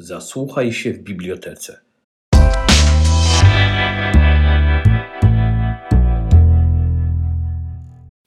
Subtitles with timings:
[0.00, 1.80] Zasłuchaj się w bibliotece.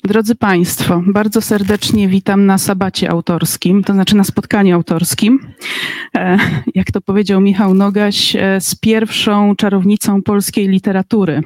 [0.03, 5.53] Drodzy Państwo, bardzo serdecznie witam na sabacie autorskim, to znaczy na spotkaniu autorskim.
[6.15, 6.37] E,
[6.75, 11.41] jak to powiedział Michał Nogaś, e, z pierwszą czarownicą polskiej literatury.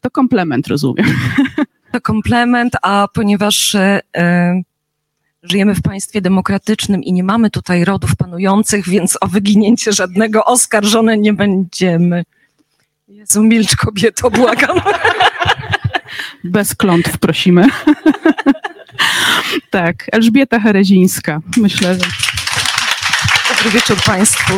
[0.00, 1.06] To komplement, rozumiem.
[1.92, 4.00] To komplement, a ponieważ e,
[5.42, 11.18] żyjemy w państwie demokratycznym i nie mamy tutaj rodów panujących, więc o wyginięcie żadnego oskarżone
[11.18, 12.24] nie będziemy.
[13.08, 14.80] Jezu, milcz kobieto, błagam.
[16.44, 17.66] Bez klątw prosimy.
[19.70, 21.40] tak, Elżbieta Herezińska.
[21.56, 22.00] Myślę, że...
[23.48, 24.52] Dobry wieczór Państwu.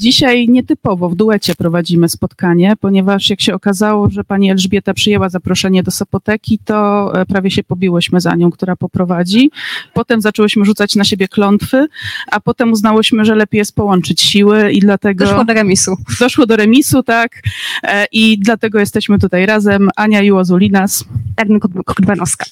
[0.00, 5.82] Dzisiaj nietypowo w duecie prowadzimy spotkanie, ponieważ jak się okazało, że pani Elżbieta przyjęła zaproszenie
[5.82, 9.50] do Sopoteki, to e, prawie się pobiłyśmy za nią, która poprowadzi.
[9.94, 11.86] Potem zaczęłyśmy rzucać na siebie klątwy,
[12.30, 15.24] a potem uznałyśmy, że lepiej jest połączyć siły i dlatego...
[15.24, 15.96] Doszło do remisu.
[16.20, 17.42] Doszło do remisu, tak.
[17.82, 19.90] E, I dlatego jesteśmy tutaj razem.
[19.96, 21.04] Ania Juozulinas.
[21.36, 22.46] Ernest Kudbanowska.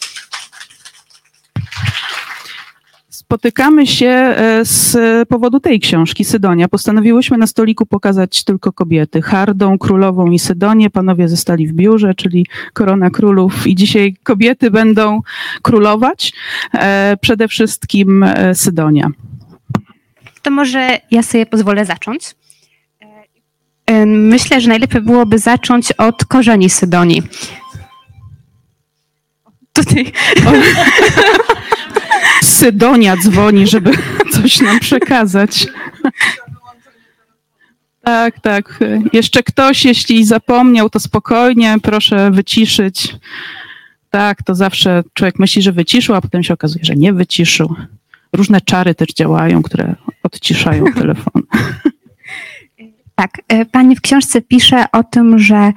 [3.28, 4.96] Spotykamy się e, z
[5.28, 6.68] powodu tej książki, Sydonia.
[6.68, 9.22] Postanowiłyśmy na stoliku pokazać tylko kobiety.
[9.22, 10.90] Hardą, Królową i Sydonię.
[10.90, 13.66] Panowie zostali w biurze, czyli Korona Królów.
[13.66, 15.20] I dzisiaj kobiety będą
[15.62, 16.32] królować.
[16.74, 19.10] E, przede wszystkim e, Sydonia.
[20.42, 22.34] To może ja sobie pozwolę zacząć.
[24.06, 27.22] Myślę, że najlepiej byłoby zacząć od korzeni Sydonii.
[29.72, 30.12] Tutaj.
[32.48, 33.90] Sydonia dzwoni, żeby
[34.34, 35.66] coś nam przekazać.
[38.02, 38.80] Tak, tak.
[39.12, 43.16] Jeszcze ktoś, jeśli zapomniał, to spokojnie, proszę wyciszyć.
[44.10, 47.74] Tak, to zawsze człowiek myśli, że wyciszył, a potem się okazuje, że nie wyciszył.
[48.32, 51.42] Różne czary też działają, które odciszają telefon.
[53.14, 53.30] Tak,
[53.72, 55.72] pani w książce pisze o tym, że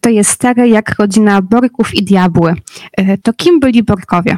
[0.00, 2.54] to jest stare jak rodzina Borków i Diabły.
[3.22, 4.36] To kim byli Borkowie?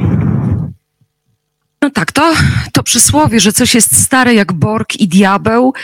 [1.83, 2.33] No tak, to,
[2.73, 5.75] to przysłowie, że coś jest stare jak Borg i diabeł,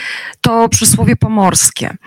[0.41, 1.97] to przysłowie pomorskie.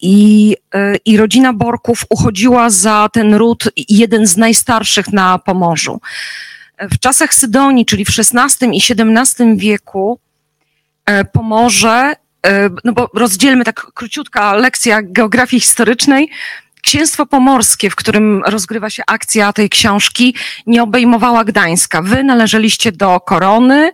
[0.00, 0.56] I,
[1.04, 6.00] I rodzina Borków uchodziła za ten ród jeden z najstarszych na Pomorzu.
[6.78, 10.18] W czasach Sydonii, czyli w XVI i XVII wieku,
[11.32, 12.12] Pomorze,
[12.84, 16.30] no bo rozdzielmy tak króciutka lekcja geografii historycznej,
[16.82, 20.34] Księstwo Pomorskie, w którym rozgrywa się akcja tej książki,
[20.66, 22.02] nie obejmowała Gdańska.
[22.02, 23.92] Wy należeliście do korony.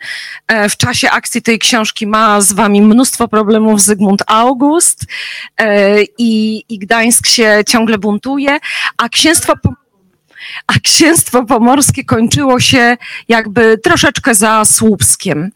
[0.70, 5.04] W czasie akcji tej książki ma z wami mnóstwo problemów Zygmunt August
[6.18, 8.58] i, i Gdańsk się ciągle buntuje,
[8.98, 9.52] a księstwo
[10.66, 12.96] a księstwo pomorskie kończyło się
[13.28, 15.50] jakby troszeczkę za Słupskiem.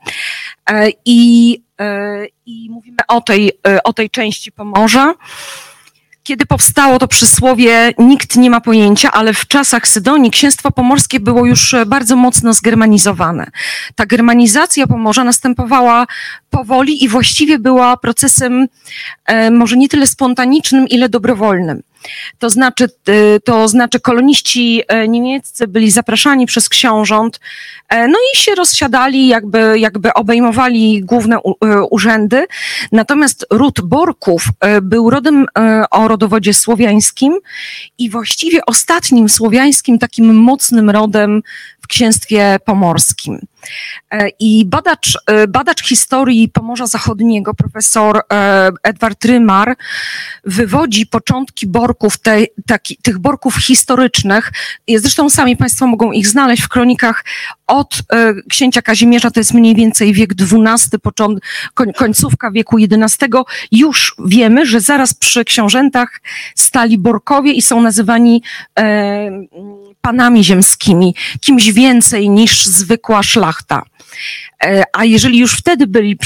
[1.05, 1.51] I,
[2.47, 3.53] i mówimy o tej,
[3.85, 5.15] o tej części Pomorza.
[6.27, 11.47] Kiedy powstało to przysłowie, nikt nie ma pojęcia, ale w czasach Sydonii księstwo pomorskie było
[11.47, 13.47] już bardzo mocno zgermanizowane.
[13.95, 16.07] Ta germanizacja Pomorza następowała
[16.51, 18.67] powoli i właściwie była procesem
[19.51, 21.83] może nie tyle spontanicznym, ile dobrowolnym.
[22.39, 22.89] To znaczy,
[23.45, 27.41] to znaczy koloniści niemieccy byli zapraszani przez książąt,
[27.91, 31.39] no i się rozsiadali, jakby, jakby obejmowali główne
[31.91, 32.47] urzędy.
[32.93, 34.45] Natomiast ród Borków
[34.83, 35.47] był rodem
[35.91, 37.39] o rodowodzie słowiańskim
[37.99, 41.43] i właściwie ostatnim słowiańskim takim mocnym rodem
[41.81, 43.39] w księstwie pomorskim.
[44.41, 45.19] I badacz,
[45.49, 48.21] badacz historii Pomorza Zachodniego, profesor
[48.83, 49.77] Edward Rymar,
[50.45, 54.53] wywodzi początki borków, te, taki, tych borków historycznych.
[54.97, 57.25] Zresztą sami Państwo mogą ich znaleźć w kronikach
[57.67, 58.03] od
[58.49, 61.39] księcia Kazimierza, to jest mniej więcej wiek XII, począt,
[61.97, 63.27] końcówka wieku XI.
[63.73, 66.21] Już wiemy, że zaraz przy książętach
[66.55, 68.43] stali borkowie i są nazywani
[68.79, 69.31] e,
[70.01, 73.56] panami ziemskimi, kimś więcej niż zwykła szlachta.
[73.57, 73.85] шахта.
[74.93, 76.19] A jeżeli już wtedy byli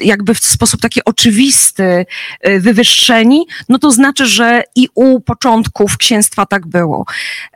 [0.00, 2.06] jakby w sposób taki oczywisty
[2.58, 7.06] wywyższeni, no to znaczy, że i u początków księstwa tak było.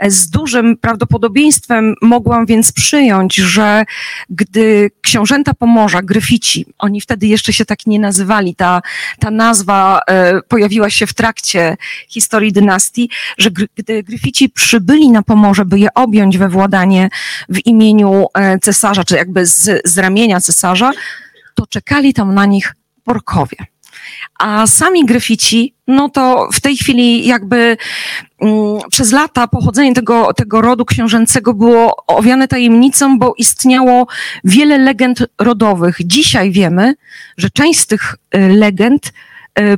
[0.09, 3.85] Z dużym prawdopodobieństwem mogłam więc przyjąć, że
[4.31, 8.83] gdy książęta Pomorza, Gryfici, oni wtedy jeszcze się tak nie nazywali, ta,
[9.21, 10.01] ta nazwa
[10.49, 11.77] pojawiła się w trakcie
[12.09, 17.11] historii dynastii, że gdy Gryfici przybyli na Pomorze, by je objąć we władanie
[17.49, 18.27] w imieniu
[18.63, 20.91] cesarza, czy jakby z, z ramienia cesarza,
[21.55, 22.75] to czekali tam na nich
[23.07, 23.57] Borkowie.
[24.39, 27.77] A sami graffiti, no to w tej chwili jakby
[28.41, 34.07] mm, przez lata pochodzenie tego, tego rodu książęcego było owiane tajemnicą, bo istniało
[34.45, 35.97] wiele legend rodowych.
[36.01, 36.95] Dzisiaj wiemy,
[37.37, 39.13] że część z tych y, legend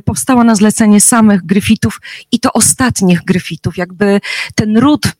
[0.05, 2.01] powstała na zlecenie samych gryfitów
[2.31, 3.77] i to ostatnich gryfitów.
[3.77, 4.21] Jakby
[4.55, 5.11] ten ród, y,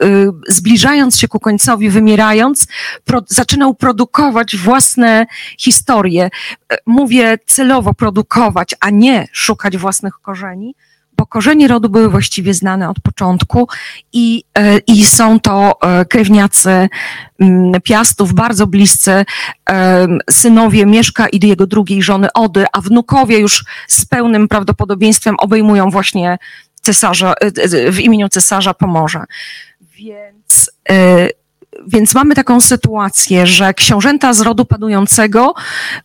[0.47, 2.67] zbliżając się ku końcowi, wymierając,
[3.05, 5.25] pro, zaczynał produkować własne
[5.57, 6.29] historie.
[6.73, 10.75] Y, Mówię celowo produkować, a nie szukać własnych korzeni,
[11.21, 13.67] bo korzenie rodu były właściwie znane od początku
[14.13, 16.89] i, e, i są to e, krewniacy
[17.39, 19.25] mm, Piastów, bardzo bliscy
[19.65, 25.89] em, synowie Mieszka i jego drugiej żony Ody, a wnukowie już z pełnym prawdopodobieństwem obejmują
[25.89, 26.37] właśnie
[26.81, 29.25] cesarza, e, e, w imieniu cesarza Pomorza.
[29.81, 31.29] Więc, e,
[31.87, 35.53] więc mamy taką sytuację, że książęta z rodu panującego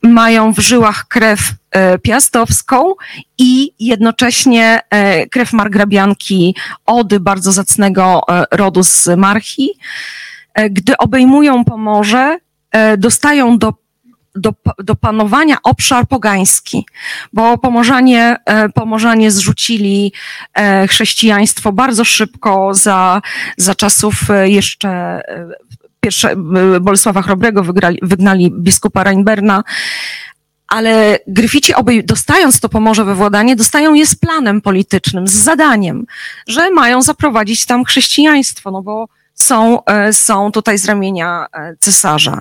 [0.02, 1.40] mają w żyłach krew
[1.70, 2.94] e, piastowską
[3.38, 6.54] i jednocześnie e, krew margrabianki
[6.86, 9.70] Ody, bardzo zacnego e, rodu z Marchi.
[10.70, 12.38] Gdy obejmują Pomorze,
[12.98, 13.74] dostają do,
[14.34, 16.86] do, do panowania obszar pogański,
[17.32, 18.36] bo Pomorzanie,
[18.74, 20.12] Pomorzanie zrzucili
[20.88, 23.22] chrześcijaństwo bardzo szybko za,
[23.56, 24.14] za czasów
[24.44, 25.20] jeszcze
[26.06, 29.64] pierwsze, e, Bolesława Chrobrego wygrali, wygnali biskupa Reinberna,
[30.68, 36.06] ale Gryfici obej, dostając to Pomorze we władanie, dostają je z planem politycznym, z zadaniem,
[36.46, 42.40] że mają zaprowadzić tam chrześcijaństwo, no bo są, e, są tutaj z ramienia e, cesarza.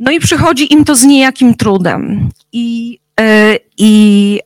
[0.00, 2.28] No i przychodzi im to z niejakim trudem.
[2.52, 4.40] I, e, i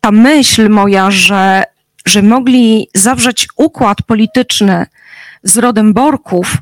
[0.00, 1.64] ta myśl moja, że,
[2.06, 4.86] że mogli zawrzeć układ polityczny
[5.42, 6.56] z rodem Borków,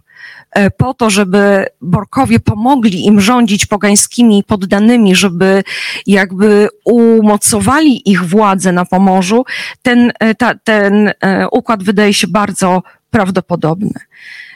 [0.76, 5.64] po to, żeby Borkowie pomogli im rządzić pogańskimi poddanymi, żeby
[6.06, 9.44] jakby umocowali ich władzę na Pomorzu,
[9.82, 14.00] ten, e, ta, ten e, układ wydaje się bardzo prawdopodobny.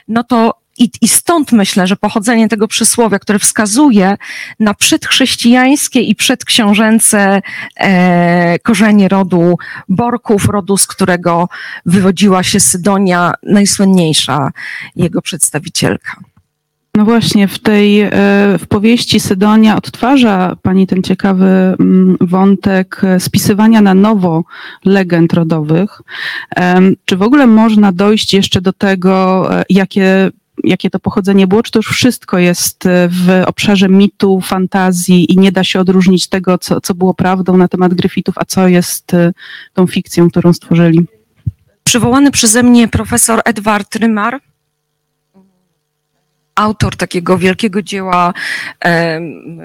[0.07, 4.17] No to i, I stąd myślę, że pochodzenie tego przysłowia, które wskazuje
[4.59, 7.41] na przedchrześcijańskie i przedksiążęce
[7.75, 9.57] e, korzenie rodu
[9.89, 11.49] Borków, rodu, z którego
[11.85, 14.51] wywodziła się Sydonia, najsłynniejsza
[14.95, 16.21] jego przedstawicielka.
[16.97, 18.09] No właśnie, w tej e,
[18.59, 24.43] w powieści Sydonia odtwarza pani ten ciekawy mm, wątek spisywania na nowo
[24.85, 26.01] legend rodowych.
[27.05, 30.29] Czy w ogóle można dojść jeszcze do tego, e, jakie,
[30.63, 31.63] jakie to pochodzenie było?
[31.63, 36.27] Czy to już wszystko jest e, w obszarze mitu, fantazji i nie da się odróżnić
[36.27, 39.31] tego, co, co było prawdą na temat Gryfitów, a co jest e,
[39.73, 41.05] tą fikcją, którą stworzyli?
[41.83, 44.39] Przywołany przeze mnie profesor Edward Rymar,
[46.55, 48.33] autor takiego wielkiego dzieła
[48.79, 49.59] em,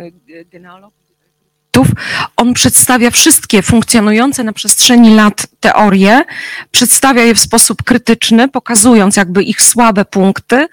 [2.37, 6.25] on przedstawia wszystkie funkcjonujące na przestrzeni lat teorie,
[6.71, 10.69] przedstawia je w sposób krytyczny, pokazując jakby ich słabe punkty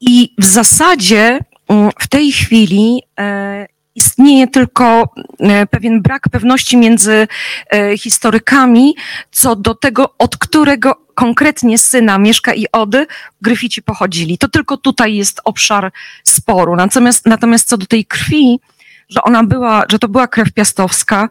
[0.00, 1.38] i w zasadzie
[1.68, 5.08] mm, w tej chwili e, istnieje tylko
[5.40, 7.28] e, pewien brak pewności między
[7.72, 8.94] e, historykami
[9.30, 13.06] co do tego, od którego konkretnie syna Mieszka i Ody
[13.42, 14.38] Gryfici pochodzili.
[14.38, 15.92] To tylko tutaj jest obszar
[16.24, 16.76] sporu.
[16.76, 18.60] Natomiast, natomiast co do tej krwi,
[19.08, 21.28] że ona była, że to była krew piastowska,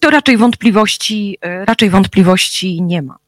[0.00, 3.18] to raczej wątpliwości, e, raczej wątpliwości nie ma.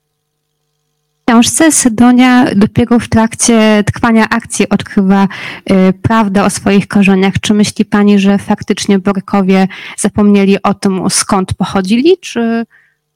[1.23, 5.29] W książce Sydonia dopiero w trakcie trwania akcji odkrywa
[5.71, 7.35] y, prawdę o swoich korzeniach.
[7.41, 9.69] Czy myśli pani, że faktycznie Borkowie
[9.99, 12.65] zapomnieli o tym, skąd pochodzili, czy...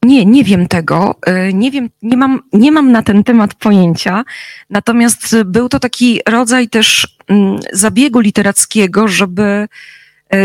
[0.03, 1.15] Nie, nie wiem tego.
[1.49, 4.23] y, Nie wiem, nie mam, nie mam na ten temat pojęcia.
[4.69, 9.67] Natomiast był to taki rodzaj też mm, zabiegu literackiego, żeby,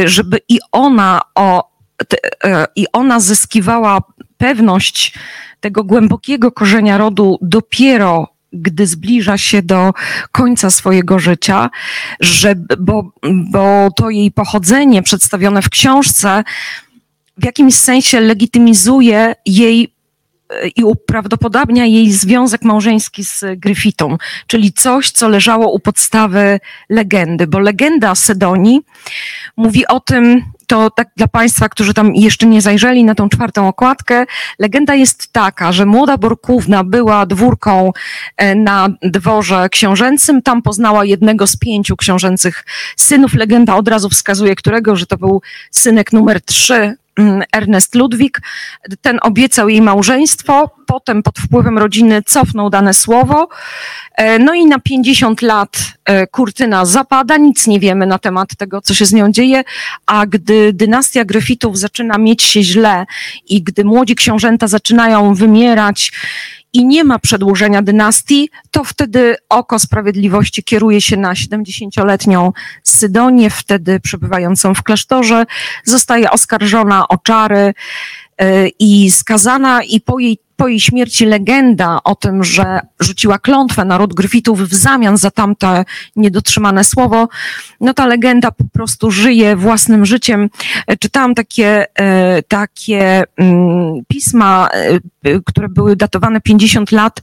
[0.04, 1.70] żeby i ona o,
[2.08, 4.02] te, e, i ona zyskiwała
[4.38, 5.14] pewność
[5.60, 9.92] tego głębokiego korzenia rodu dopiero gdy zbliża się do
[10.32, 11.70] końca swojego życia,
[12.20, 13.12] że, bo,
[13.50, 16.44] bo to jej pochodzenie przedstawione w książce
[17.38, 19.94] w jakimś sensie legitymizuje jej
[20.76, 24.16] i uprawdopodobnia jej związek małżeński z Gryfitą,
[24.46, 28.80] czyli coś, co leżało u podstawy legendy, bo legenda Sedonii
[29.56, 33.68] mówi o tym, to tak dla Państwa, którzy tam jeszcze nie zajrzeli na tą czwartą
[33.68, 34.26] okładkę,
[34.58, 37.92] legenda jest taka, że młoda Borkówna była dwórką
[38.36, 42.64] e, na dworze książęcym, tam poznała jednego z pięciu książęcych
[42.96, 43.34] synów.
[43.34, 46.94] Legenda od razu wskazuje którego, że to był synek numer trzy
[47.52, 48.40] Ernest Ludwik.
[49.00, 53.48] Ten obiecał jej małżeństwo, potem pod wpływem rodziny cofnął dane słowo.
[54.14, 58.80] E, no i na 50 lat e, kurtyna zapada, nic nie wiemy na temat tego,
[58.80, 59.64] co się z nią dzieje,
[60.06, 63.06] a gdy dynastia Gryfitów zaczyna mieć się źle
[63.48, 66.12] i gdy młodzi książęta zaczynają wymierać
[66.72, 74.00] i nie ma przedłużenia dynastii, to wtedy oko sprawiedliwości kieruje się na 70-letnią Sydonię, wtedy
[74.00, 75.46] przebywającą w klasztorze,
[75.84, 77.74] zostaje oskarżona o czary
[78.38, 83.84] e, i skazana i po jej po jej śmierci legenda o tym, że rzuciła klątwę
[83.84, 85.84] na ród Gryfitów w zamian za tamte
[86.16, 87.28] niedotrzymane słowo,
[87.80, 90.50] no ta legenda po prostu żyje własnym życiem.
[91.00, 94.68] Czytałam takie, e, takie mm, pisma,
[95.24, 97.20] e, które były datowane 50 lat,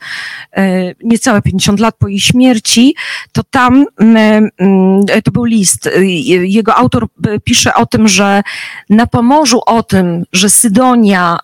[0.52, 2.96] e, niecałe 50 lat po jej śmierci,
[3.32, 5.90] to tam mm, mm, to był list.
[6.32, 7.08] Jego autor
[7.44, 8.42] pisze o tym, że
[8.90, 11.40] na Pomorzu o tym, że Sydonia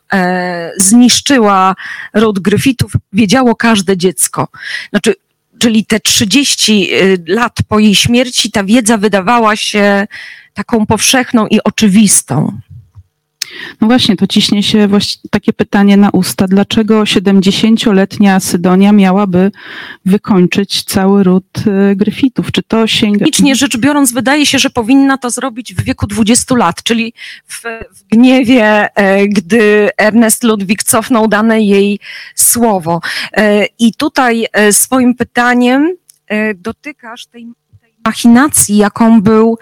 [0.77, 1.75] zniszczyła
[2.13, 4.47] ród Gryfitów wiedziało każde dziecko.
[4.89, 5.15] Znaczy,
[5.59, 10.07] czyli te 30 y, lat po jej śmierci ta wiedza wydawała się
[10.53, 12.59] taką powszechną i oczywistą.
[13.81, 14.87] No właśnie, to ciśnie się
[15.29, 16.47] takie pytanie na usta.
[16.47, 19.51] Dlaczego 70-letnia Sydonia miałaby
[20.05, 22.51] wykończyć cały ród e, Gryfitów?
[22.51, 23.19] Czy to sięga...
[23.19, 27.13] Technicznie rzecz biorąc, wydaje się, że powinna to zrobić w wieku 20 lat, czyli
[27.47, 27.61] w,
[27.93, 31.99] w gniewie, e, gdy Ernest Ludwik cofnął dane jej
[32.35, 33.01] słowo.
[33.33, 35.95] E, I tutaj swoim pytaniem
[36.55, 37.47] dotykasz tej
[38.05, 39.57] machinacji, jaką był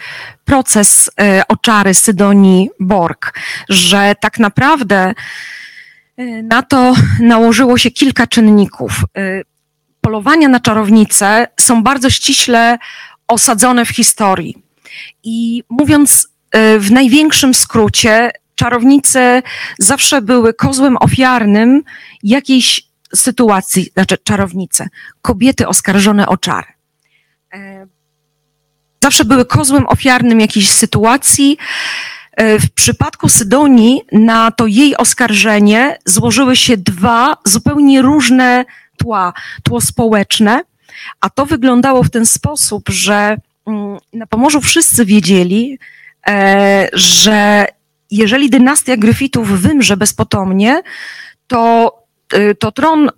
[0.46, 5.14] proces e, oczary Sydonii Borg, że tak naprawdę
[6.18, 8.92] e, na to nałożyło się kilka czynników.
[9.18, 9.42] E,
[10.02, 12.78] polowania na czarownice są bardzo ściśle
[13.28, 14.64] osadzone w historii.
[15.24, 16.28] I mówiąc
[16.80, 19.42] w największym skrócie, czarownice
[19.80, 21.82] zawsze były kozłem ofiarnym
[22.24, 22.84] jakiejś
[23.16, 24.88] sytuacji, znaczy czarownice,
[25.22, 26.68] kobiety oskarżone o czary
[29.02, 31.58] zawsze były kozłem ofiarnym jakiejś sytuacji.
[32.32, 38.66] E, w przypadku Sydonii na to jej oskarżenie złożyły się dwa zupełnie różne
[38.98, 39.34] tła.
[39.64, 40.64] Tło społeczne,
[41.22, 45.80] a to wyglądało w ten sposób, że mm, na Pomorzu wszyscy wiedzieli,
[46.28, 47.66] e, że
[48.12, 50.82] jeżeli dynastia Gryfitów wymrze bezpotomnie,
[51.48, 51.92] to
[52.60, 53.12] to tron y,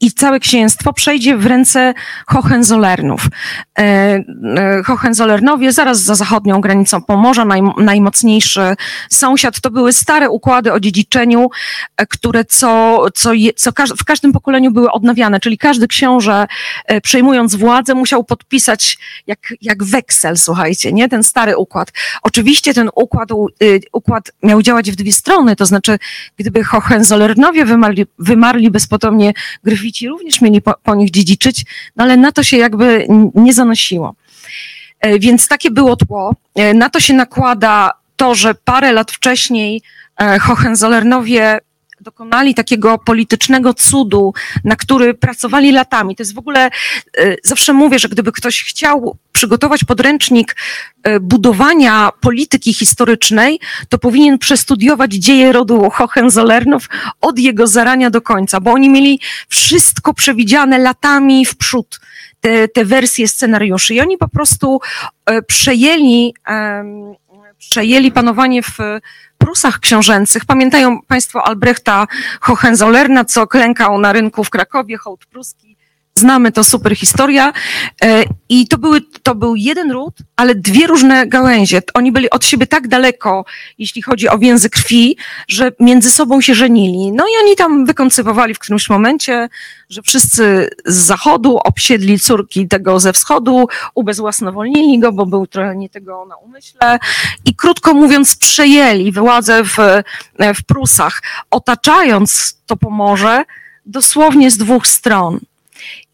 [0.00, 1.94] i całe księstwo przejdzie w ręce
[2.26, 3.26] Hohenzollernów.
[3.80, 8.76] Y, Hohenzollernowie zaraz za zachodnią granicą Pomorza, naj, najmocniejszy
[9.10, 11.48] sąsiad, to były stare układy o dziedziczeniu,
[11.96, 16.46] e, które co, co, co w każdym pokoleniu były odnawiane, czyli każdy książę
[16.86, 21.08] e, przejmując władzę musiał podpisać jak, jak weksel, słuchajcie, nie?
[21.08, 21.92] Ten stary układ.
[22.22, 23.28] Oczywiście ten układ,
[23.92, 25.98] układ miał działać w dwie strony, to znaczy
[26.36, 29.32] gdyby Hohenzollernowie wymarli, wymarli bezpotomnie
[29.64, 31.64] Gryfici, również mieli po, po nich dziedziczyć,
[31.96, 34.14] no ale na to się jakby nie zanosiło.
[35.00, 36.34] E, więc takie było tło.
[36.54, 39.82] E, na to się nakłada to, że parę lat wcześniej
[40.20, 41.58] e, Hohenzollernowie
[42.00, 44.34] dokonali takiego politycznego cudu,
[44.64, 46.16] na który pracowali latami.
[46.16, 46.70] To jest w ogóle,
[47.18, 50.56] e, zawsze mówię, że gdyby ktoś chciał przygotować podręcznik
[51.02, 56.88] e, budowania polityki historycznej, to powinien przestudiować dzieje rodu Hohenzollernów
[57.20, 62.00] od jego zarania do końca, bo oni mieli wszystko przewidziane latami w przód.
[62.40, 64.80] Te, te wersje scenariuszy i oni po prostu
[65.26, 66.34] e, przejęli,
[67.58, 68.78] przejęli panowanie w
[69.38, 70.44] Prusach książęcych.
[70.44, 72.06] Pamiętają Państwo Albrechta
[72.40, 75.75] Hohenzollerna, co klękał na rynku w Krakowie, hołd pruski.
[76.18, 77.52] Znamy to, super historia.
[78.02, 81.82] E, I to, były, to był jeden ród, ale dwie różne gałęzie.
[81.94, 83.44] Oni byli od siebie tak daleko,
[83.78, 85.16] jeśli chodzi o więzy krwi,
[85.48, 87.12] że między sobą się żenili.
[87.12, 89.48] No i oni tam wykoncywowali w którymś momencie,
[89.88, 95.88] że wszyscy z zachodu obsiedli córki tego ze wschodu, ubezwłasnowolnili go, bo był trochę nie
[95.88, 96.98] tego na umyśle
[97.44, 99.76] i krótko mówiąc przejęli władzę w,
[100.54, 103.44] w Prusach, otaczając to Pomorze
[103.86, 105.40] dosłownie z dwóch stron.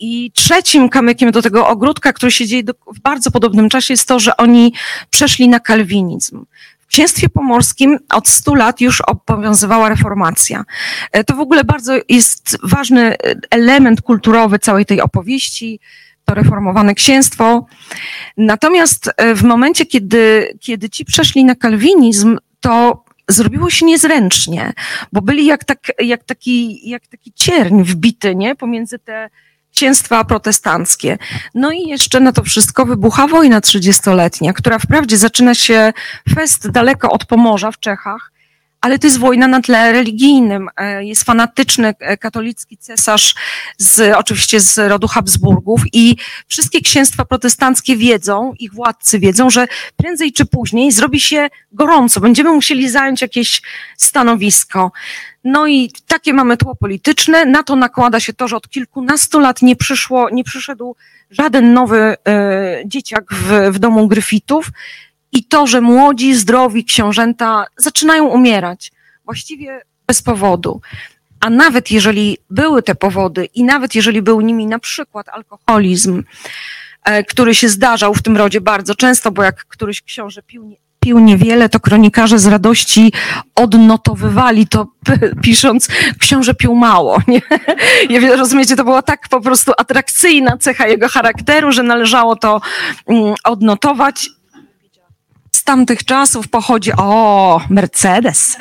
[0.04, 2.62] I trzecim kamykiem do tego ogródka, który się dzieje
[2.94, 4.73] w bardzo podobnym czasie, jest to, że oni
[5.11, 6.44] przeszli na kalwinizm.
[6.78, 10.64] W księstwie pomorskim od 100 lat już obowiązywała reformacja.
[11.12, 13.16] E, to w ogóle bardzo jest ważny
[13.50, 15.80] element kulturowy całej tej opowieści
[16.25, 17.66] to reformowane księstwo.
[18.37, 24.73] Natomiast e, w momencie, kiedy, kiedy ci przeszli na kalwinizm, to zrobiło się niezręcznie,
[25.12, 28.56] bo byli jak, tak, jak, taki, jak taki cierń wbity nie?
[28.56, 29.30] pomiędzy te
[29.75, 31.19] księstwa protestanckie.
[31.55, 35.93] No i jeszcze na to wszystko wybucha wojna trzydziestoletnia, która wprawdzie zaczyna się
[36.35, 38.33] fest daleko od Pomorza w Czechach,
[38.83, 40.69] ale to jest wojna na tle religijnym.
[40.76, 43.35] E, jest fanatyczny e, katolicki cesarz,
[43.79, 46.17] z, oczywiście z rodu Habsburgów i
[46.49, 52.52] wszystkie księstwa protestanckie wiedzą, ich władcy wiedzą, że prędzej czy później zrobi się gorąco, będziemy
[52.52, 53.62] musieli zająć jakieś
[53.97, 54.93] stanowisko.
[55.44, 57.44] No i takie mamy tło polityczne.
[57.44, 60.96] Na to nakłada się to, że od kilkunastu lat nie przyszło, nie przyszedł
[61.30, 64.70] żaden nowy e, dzieciak w, w domu Gryfitów
[65.32, 68.92] i to, że młodzi, zdrowi książęta zaczynają umierać,
[69.25, 70.80] właściwie bez powodu.
[71.40, 76.22] A nawet jeżeli były te powody i nawet jeżeli był nimi na przykład alkoholizm,
[77.04, 81.18] e, który się zdarzał w tym rodzie bardzo często, bo jak któryś książę pił, pił
[81.18, 83.12] niewiele, to kronikarze z radości
[83.54, 84.87] odnotowywali to,
[85.44, 87.18] pisząc, książę pił mało.
[87.28, 87.40] Nie?
[88.37, 92.61] Rozumiecie, to była tak po prostu atrakcyjna cecha jego charakteru, że należało to
[93.06, 94.28] mm, odnotować
[95.62, 98.57] z tamtych czasów pochodzi, o, Mercedes.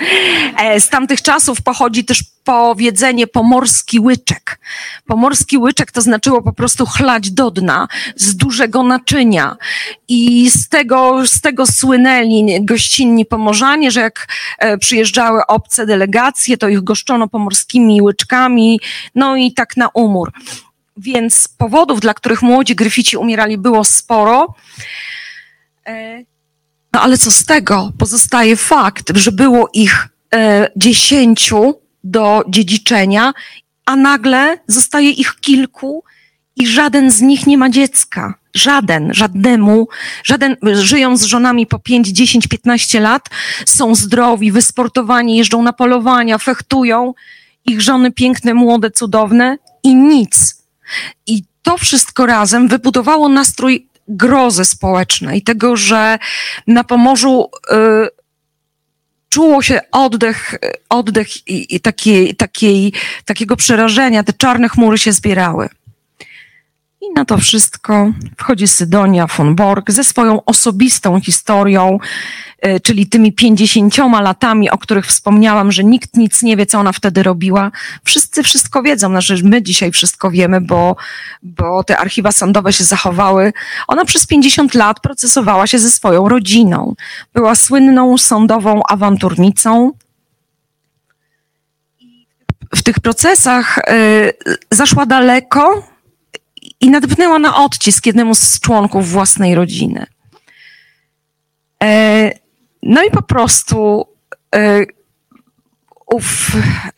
[0.57, 4.59] E, z tamtych czasów pochodzi też powiedzenie pomorski łyczek.
[5.05, 9.55] Pomorski łyczek to znaczyło po prostu chlać do dna z dużego naczynia.
[10.07, 14.27] I z tego, z tego słynęli gościnni pomorzanie, że jak
[14.57, 18.79] e, przyjeżdżały obce delegacje, to ich goszczono pomorskimi łyczkami,
[19.15, 20.31] no i tak na umór.
[20.97, 24.55] Więc powodów, dla których młodzi gryfici umierali, było sporo.
[26.93, 27.91] No ale co z tego?
[27.97, 33.33] Pozostaje fakt, że było ich e, dziesięciu do dziedziczenia,
[33.85, 36.03] a nagle zostaje ich kilku
[36.55, 38.33] i żaden z nich nie ma dziecka.
[38.53, 39.87] Żaden, żadnemu,
[40.23, 43.29] żaden, żyją z żonami po 5, 10, 15 lat,
[43.65, 47.13] są zdrowi, wysportowani, jeżdżą na polowania, fechtują,
[47.65, 50.63] ich żony piękne, młode, cudowne i nic.
[51.27, 56.19] I to wszystko razem wybudowało nastrój grozy społecznej, tego, że
[56.67, 57.75] na Pomorzu y,
[59.29, 60.55] czuło się oddech,
[60.89, 62.93] oddech i, i takiej, takiej,
[63.25, 65.69] takiego przerażenia, te czarne chmury się zbierały.
[67.01, 71.99] I na to wszystko wchodzi Sydonia von Borg ze swoją osobistą historią,
[72.83, 77.23] czyli tymi pięćdziesięcioma latami, o których wspomniałam, że nikt nic nie wie, co ona wtedy
[77.23, 77.71] robiła.
[78.03, 80.95] Wszyscy wszystko wiedzą, znaczy my dzisiaj wszystko wiemy, bo,
[81.43, 83.53] bo te archiwa sądowe się zachowały.
[83.87, 86.95] Ona przez 50 lat procesowała się ze swoją rodziną.
[87.33, 89.91] Była słynną sądową awanturnicą,
[92.75, 94.33] w tych procesach y,
[94.71, 95.83] zaszła daleko,
[96.81, 100.05] i nadepnęła na odcisk jednemu z członków własnej rodziny.
[101.83, 102.31] E,
[102.83, 104.07] no i po prostu
[104.55, 104.85] e,
[106.05, 106.51] ów,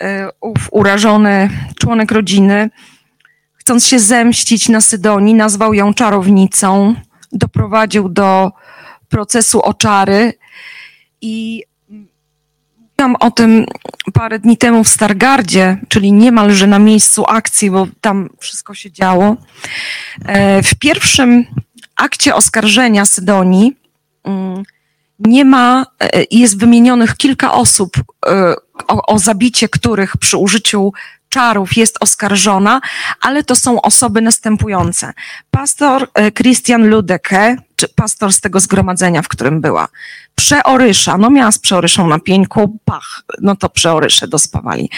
[0.04, 2.69] e, ów urażony członek rodziny,
[3.54, 6.96] chcąc się zemścić na Sydonii, nazwał ją czarownicą,
[7.32, 8.52] doprowadził do
[9.10, 10.34] procesu o czary
[11.22, 11.63] i
[13.04, 13.65] Mówiłam o tym
[14.13, 19.36] parę dni temu w Stargardzie, czyli niemalże na miejscu akcji, bo tam wszystko się działo.
[20.26, 21.46] E, w pierwszym
[21.96, 23.76] akcie oskarżenia Sydonii
[24.24, 24.63] mm,
[25.26, 28.56] nie ma, e, jest wymienionych kilka osób, e,
[28.88, 30.92] o, o zabicie których przy użyciu
[31.30, 32.82] czarów jest oskarżona,
[33.22, 35.14] ale to są osoby następujące.
[35.52, 39.88] Pastor Christian Ludeke, czy pastor z tego zgromadzenia, w którym była.
[40.36, 44.90] Przeorysza, no miała z przeoryszą na pieńku, pach, no to przeorysze dospawali.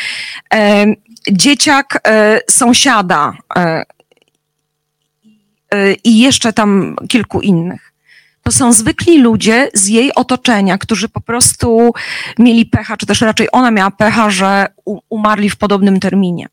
[0.53, 0.85] E,
[1.31, 3.83] dzieciak e, sąsiada e,
[5.71, 7.94] e, i jeszcze tam kilku innych.
[8.47, 11.93] To są zwykli ludzie z jej otoczenia, którzy po prostu
[12.39, 14.67] mieli pecha, czy też raczej ona miała pecha, że
[15.09, 16.47] umarli w podobnym terminie.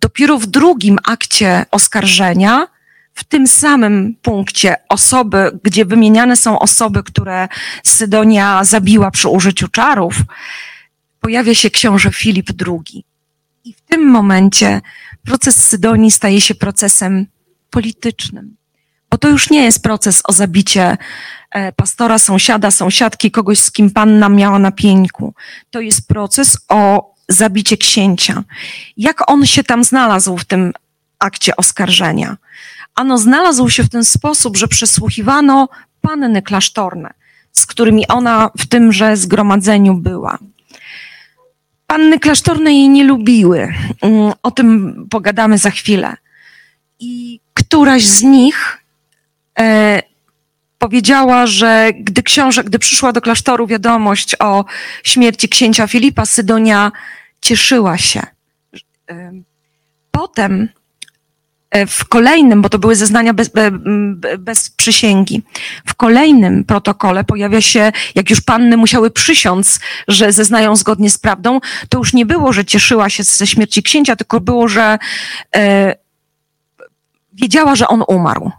[0.00, 2.66] Dopiero w drugim akcie oskarżenia
[3.14, 7.48] w tym samym punkcie osoby, gdzie wymieniane są osoby, które
[7.84, 10.14] Sydonia zabiła przy użyciu czarów,
[11.20, 13.04] pojawia się książę Filip II.
[13.64, 14.80] I w tym momencie
[15.24, 17.26] proces Sydonii staje się procesem
[17.70, 18.56] politycznym.
[19.10, 20.96] Bo to już nie jest proces o zabicie
[21.50, 25.34] e, pastora, sąsiada, sąsiadki, kogoś, z kim panna miała na pieńku.
[25.70, 28.44] To jest proces o zabicie księcia.
[28.96, 30.72] Jak on się tam znalazł w tym
[31.18, 32.36] akcie oskarżenia?
[32.94, 35.68] Ano znalazł się w ten sposób, że przesłuchiwano
[36.00, 37.10] panny klasztorne,
[37.52, 40.38] z którymi ona w tymże zgromadzeniu była.
[41.86, 43.74] Panny klasztorne jej nie lubiły.
[44.02, 46.16] Mm, o tym pogadamy za chwilę.
[46.98, 48.85] I któraś z nich
[50.78, 54.64] powiedziała, że gdy książę, gdy przyszła do klasztoru wiadomość o
[55.04, 56.92] śmierci księcia Filipa, Sydonia
[57.40, 58.22] cieszyła się.
[59.10, 59.32] E,
[60.10, 60.68] potem
[61.70, 63.50] e, w kolejnym, bo to były zeznania bez,
[64.38, 65.42] bez, przysięgi,
[65.86, 71.60] w kolejnym protokole pojawia się, jak już panny musiały przysiąc, że zeznają zgodnie z prawdą,
[71.88, 74.98] to już nie było, że cieszyła się ze śmierci księcia, tylko było, że
[75.56, 75.94] e,
[77.32, 78.50] wiedziała, że on umarł.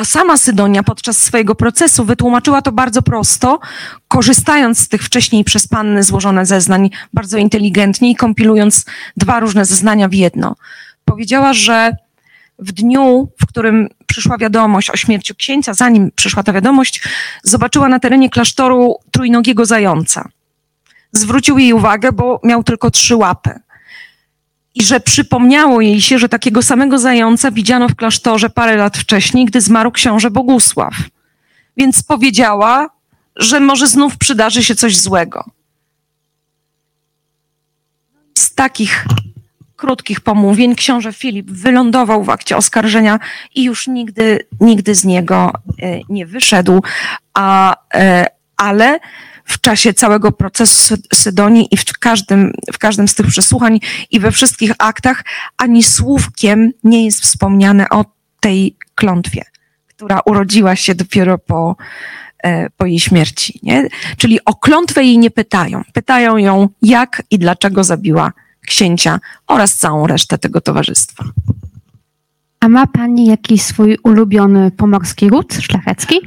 [0.00, 3.60] A sama Sydonia podczas swojego procesu wytłumaczyła to bardzo prosto,
[4.08, 8.84] korzystając z tych wcześniej przez panny złożone zeznań bardzo inteligentnie i kompilując
[9.16, 10.56] dwa różne zeznania w jedno.
[11.04, 11.96] Powiedziała, że
[12.58, 17.02] w dniu, w którym przyszła wiadomość o śmierci księcia, zanim przyszła ta wiadomość,
[17.42, 20.28] zobaczyła na terenie klasztoru trójnogiego zająca.
[21.12, 23.60] Zwrócił jej uwagę, bo miał tylko trzy łapy
[24.74, 29.44] i że przypomniało jej się, że takiego samego zająca widziano w klasztorze parę lat wcześniej,
[29.44, 30.94] gdy zmarł książę Bogusław.
[31.76, 32.90] Więc powiedziała,
[33.36, 35.44] że może znów przydarzy się coś złego.
[38.38, 39.06] Z takich
[39.76, 43.18] krótkich pomówień książę Filip wylądował w akcie oskarżenia
[43.54, 45.52] i już nigdy, nigdy z niego
[45.82, 46.82] e, nie wyszedł,
[47.34, 49.00] a, e, ale
[49.50, 54.32] w czasie całego procesu Sydonii i w każdym, w każdym z tych przesłuchań i we
[54.32, 55.24] wszystkich aktach
[55.58, 58.04] ani słówkiem nie jest wspomniane o
[58.40, 59.42] tej klątwie,
[59.86, 61.76] która urodziła się dopiero po,
[62.42, 63.60] e, po jej śmierci.
[63.62, 63.88] Nie?
[64.16, 65.82] Czyli o klątwę jej nie pytają.
[65.92, 68.32] Pytają ją, jak i dlaczego zabiła
[68.66, 71.24] księcia oraz całą resztę tego towarzystwa.
[72.60, 76.20] A ma Pani jakiś swój ulubiony pomorski ród szlachecki?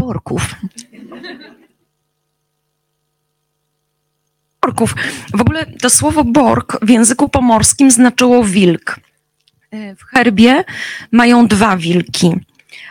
[0.00, 0.54] Porków.
[4.62, 4.94] Borków.
[5.34, 9.00] W ogóle to słowo bork w języku pomorskim znaczyło wilk.
[9.70, 10.64] E, w herbie
[11.12, 12.32] mają dwa wilki,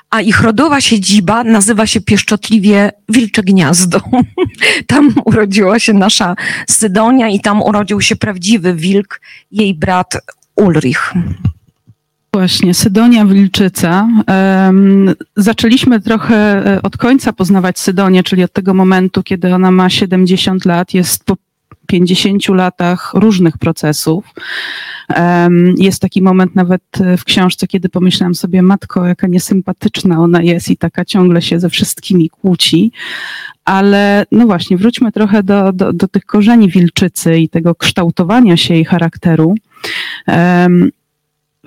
[0.09, 4.01] a ich rodowa siedziba nazywa się pieszczotliwie Wilcze Gniazdo.
[4.87, 6.35] Tam urodziła się nasza
[6.69, 10.17] Sydonia i tam urodził się prawdziwy wilk, jej brat
[10.55, 11.13] Ulrich.
[12.33, 14.07] Właśnie, Sydonia Wilczyca.
[15.35, 16.35] Zaczęliśmy trochę
[16.75, 21.23] e, od końca poznawać Sydonię, czyli od tego momentu, kiedy ona ma 70 lat, jest
[21.23, 21.35] po
[21.87, 24.25] 50 latach różnych procesów.
[25.77, 26.81] Jest taki moment nawet
[27.17, 31.69] w książce, kiedy pomyślałam sobie, matko, jaka niesympatyczna ona jest i taka ciągle się ze
[31.69, 32.91] wszystkimi kłóci.
[33.65, 38.73] Ale no właśnie, wróćmy trochę do, do, do tych korzeni Wilczycy i tego kształtowania się
[38.73, 39.55] jej charakteru.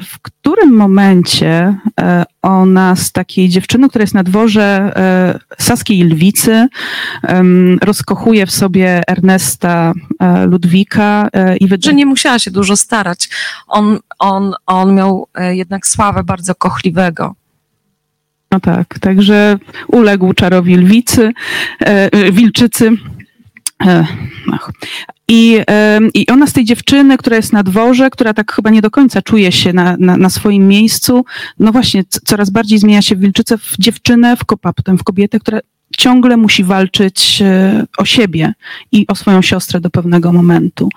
[0.00, 4.62] W którym momencie e, ona z takiej dziewczyny, która jest na dworze
[4.96, 6.68] e, Saskiej Lwicy,
[7.83, 11.28] rozkochuje w sobie Ernesta e, Ludwika
[11.61, 11.68] i.
[11.85, 13.28] Że nie musiała się dużo starać.
[13.66, 17.35] On, on, on miał jednak sławę bardzo kochliwego.
[18.50, 21.33] No tak, także uległ czarowi lwicy,
[22.33, 22.90] wilczycy.
[24.53, 24.73] Ach.
[25.29, 25.59] I,
[26.14, 29.23] I ona z tej dziewczyny, która jest na dworze, która tak chyba nie do końca
[29.23, 31.25] czuje się na, na, na swoim miejscu,
[31.59, 35.40] no właśnie coraz bardziej zmienia się w wilczycę w dziewczynę, w, a potem w kobietę,
[35.40, 35.61] która
[35.97, 38.55] ciągle musi walczyć e, o siebie
[38.92, 40.88] i o swoją siostrę do pewnego momentu.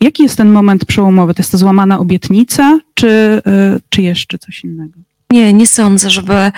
[0.00, 1.34] Jaki jest ten moment przełomowy?
[1.34, 3.08] To jest to złamana obietnica, czy,
[3.46, 5.00] e, czy jeszcze coś innego?
[5.30, 6.52] Nie, nie sądzę, żeby,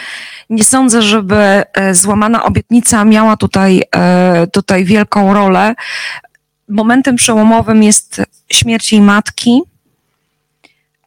[0.50, 3.83] nie sądzę, żeby e, złamana obietnica miała tutaj,
[4.52, 5.74] tutaj wielką rolę
[6.70, 9.62] momentem przełomowym jest śmierć jej matki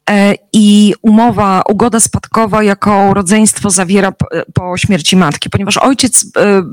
[0.09, 4.13] e, i umowa, ugoda spadkowa, jaką rodzeństwo zawiera
[4.53, 6.63] po śmierci matki, ponieważ ojciec e,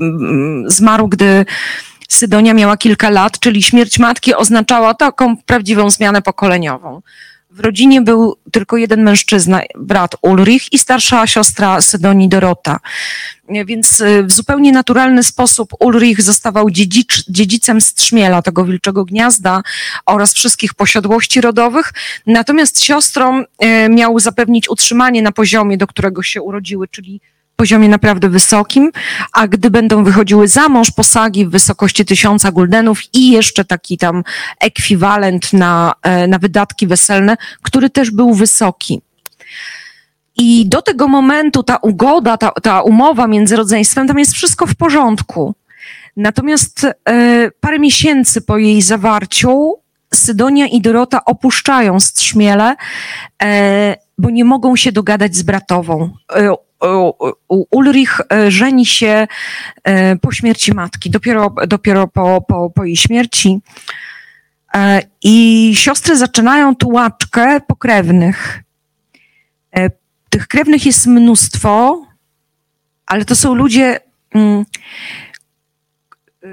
[0.65, 1.45] zmarł, gdy
[2.09, 7.01] Sydonia miała kilka lat, czyli śmierć matki oznaczała taką prawdziwą zmianę pokoleniową.
[7.51, 12.79] W rodzinie był tylko jeden mężczyzna, brat Ulrich i starsza siostra Sydonii Dorota.
[13.65, 19.61] Więc y, w zupełnie naturalny sposób Ulrich zostawał dziedzic, dziedzicem strzmiela tego wilczego gniazda
[20.05, 21.93] oraz wszystkich posiadłości rodowych.
[22.27, 23.45] Natomiast siostrom
[23.85, 27.21] y, miał zapewnić utrzymanie na poziomie, do którego się urodziły, czyli
[27.61, 28.91] poziomie naprawdę wysokim,
[29.33, 34.23] a gdy będą wychodziły za mąż, posagi w wysokości tysiąca guldenów i jeszcze taki tam
[34.59, 39.01] ekwiwalent na, e, na wydatki weselne, który też był wysoki.
[40.37, 44.75] I do tego momentu ta ugoda, ta, ta umowa między rodzeństwem, tam jest wszystko w
[44.75, 45.55] porządku.
[46.17, 49.75] Natomiast e, parę miesięcy po jej zawarciu
[50.13, 52.75] Sydonia i Dorota opuszczają Strzmiele,
[53.43, 56.09] e, bo nie mogą się dogadać z bratową.
[57.47, 59.27] Ulrich e, żeni się
[59.83, 63.59] e, po śmierci matki, dopiero, dopiero po, po, po jej śmierci.
[64.73, 68.63] E, I siostry zaczynają tułaczkę pokrewnych.
[70.29, 72.05] Tych krewnych jest mnóstwo,
[73.05, 73.99] ale to są ludzie,
[74.35, 74.65] mm,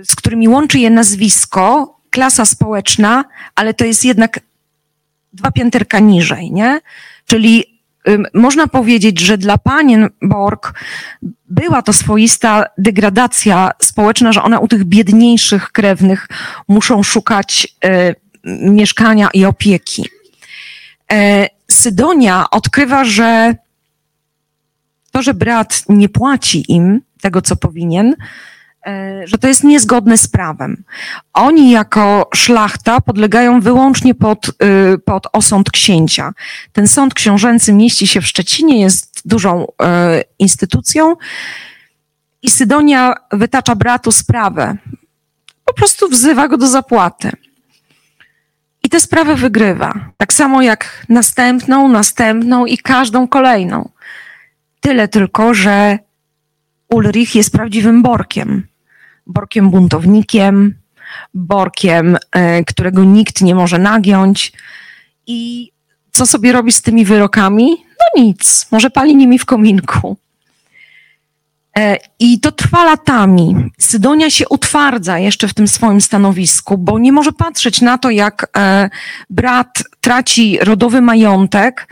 [0.02, 4.40] z którymi łączy je nazwisko, klasa społeczna, ale to jest jednak
[5.32, 6.80] dwa pięterka niżej, nie?
[7.26, 7.77] Czyli
[8.34, 10.72] można powiedzieć, że dla panien Borg
[11.48, 16.28] była to swoista degradacja społeczna, że one u tych biedniejszych krewnych
[16.68, 20.08] muszą szukać e, mieszkania i opieki.
[21.12, 23.54] E, Sydonia odkrywa, że
[25.10, 28.14] to, że brat nie płaci im tego, co powinien,
[29.24, 30.84] że to jest niezgodne z prawem.
[31.32, 36.32] Oni jako szlachta podlegają wyłącznie pod, y, pod osąd księcia.
[36.72, 41.16] Ten sąd książęcy mieści się w Szczecinie, jest dużą e, instytucją
[42.42, 44.76] i Sydonia wytacza bratu sprawę.
[45.64, 47.30] Po prostu wzywa go do zapłaty.
[48.82, 49.94] I tę sprawę wygrywa.
[50.16, 53.88] Tak samo jak następną, następną i każdą kolejną.
[54.80, 55.98] Tyle tylko, że
[56.88, 58.66] Ulrich jest prawdziwym Borkiem.
[59.28, 60.74] Borkiem buntownikiem,
[61.34, 64.52] Borkiem, e, którego nikt nie może nagiąć.
[65.26, 65.70] I
[66.10, 67.70] co sobie robi z tymi wyrokami?
[67.70, 70.16] No nic, może pali nimi w kominku.
[71.78, 73.70] E, I to trwa latami.
[73.78, 78.50] Sydonia się utwardza jeszcze w tym swoim stanowisku, bo nie może patrzeć na to, jak
[78.56, 78.90] e,
[79.30, 81.88] brat traci rodowy majątek,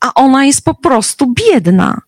[0.00, 2.00] a ona jest po prostu biedna.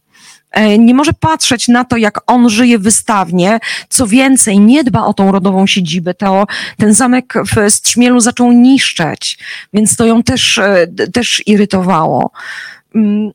[0.53, 3.59] E, nie może patrzeć na to, jak on żyje wystawnie.
[3.89, 6.15] Co więcej, nie dba o tą rodową siedzibę.
[6.15, 6.47] To,
[6.79, 9.39] ten zamek w Strzmielu zaczął niszczeć,
[9.73, 10.61] więc to ją też,
[11.13, 12.31] też irytowało.
[12.95, 13.33] Mm,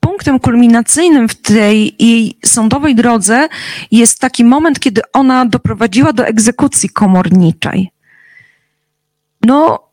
[0.00, 3.48] punktem kulminacyjnym w tej jej sądowej drodze
[3.90, 7.90] jest taki moment, kiedy ona doprowadziła do egzekucji komorniczej.
[9.46, 9.88] No,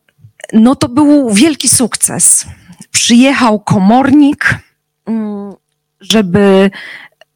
[0.53, 2.45] no to był wielki sukces.
[2.91, 4.55] Przyjechał komornik,
[6.01, 6.71] żeby,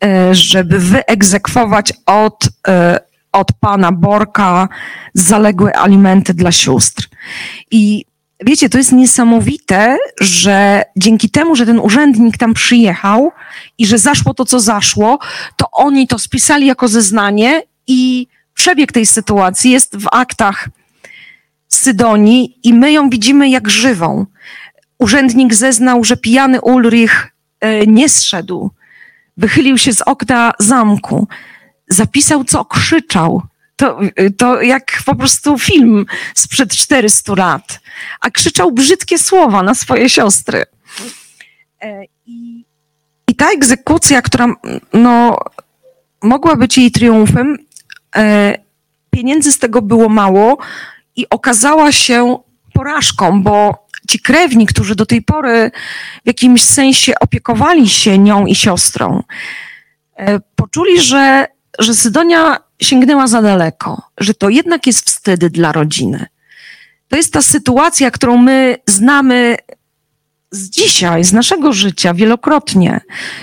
[0.03, 2.99] e, żeby wyegzekwować od, e,
[3.31, 4.69] od pana Borka
[5.13, 7.07] zaległe alimenty dla sióstr.
[7.71, 8.05] I
[8.45, 13.31] wiecie, to jest niesamowite, że dzięki temu, że ten urzędnik tam przyjechał
[13.77, 15.19] i że zaszło to, co zaszło,
[15.57, 20.69] to oni to spisali jako zeznanie i przebieg tej sytuacji jest w aktach
[21.69, 24.25] Sydonii i my ją widzimy jak żywą.
[24.99, 27.33] Urzędnik zeznał, że pijany Ulrich
[27.88, 28.71] nie zszedł,
[29.38, 31.28] wychylił się z okna zamku,
[31.88, 33.41] zapisał, co krzyczał,
[33.76, 33.99] to,
[34.38, 37.80] to jak po prostu film sprzed 400 lat.
[38.21, 40.65] A krzyczał brzydkie słowa na swoje siostry.
[41.82, 42.65] E, I,
[43.28, 44.56] i ta egzekucja, która
[44.93, 45.38] no,
[46.21, 47.58] mogła być jej triumfem,
[48.15, 48.58] e,
[49.10, 50.58] pieniędzy z tego było mało
[51.15, 52.38] i okazała się
[52.73, 55.72] porażką, bo ci krewni, którzy do tej pory
[56.24, 59.24] w jakimś sensie opiekowali się nią i siostrą,
[60.16, 61.48] e, poczuli, że,
[61.80, 66.26] że Sydonia sięgnęła za daleko, że to jednak jest wstyd dla rodziny.
[67.08, 69.58] To jest ta sytuacja, którą my znamy
[70.52, 73.02] z dzisiaj, z naszego życia wielokrotnie,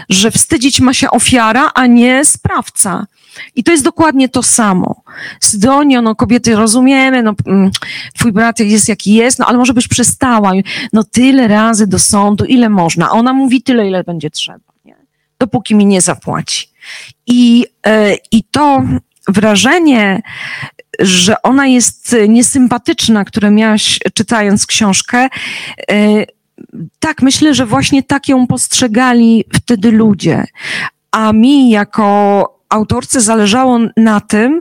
[0.08, 3.06] że wstydzić ma się ofiara, a nie sprawca.
[3.56, 5.02] I to jest dokładnie to samo.
[5.40, 7.70] Sydonio, no kobiety rozumiemy, no mm,
[8.14, 10.52] twój brat jest jaki jest, no ale może byś przestała.
[10.92, 13.06] No tyle razy do sądu, ile można.
[13.06, 14.96] A ona mówi tyle, ile będzie trzeba, nie?
[15.38, 16.66] dopóki mi nie zapłaci.
[17.26, 18.82] I, yy, i to
[19.28, 20.22] wrażenie,
[21.00, 25.28] że ona jest niesympatyczna, które miałaś czytając książkę,
[25.90, 26.26] e,
[26.98, 30.44] tak, myślę, że właśnie tak ją postrzegali wtedy ludzie.
[31.10, 34.60] A mi jako autorce zależało na tym,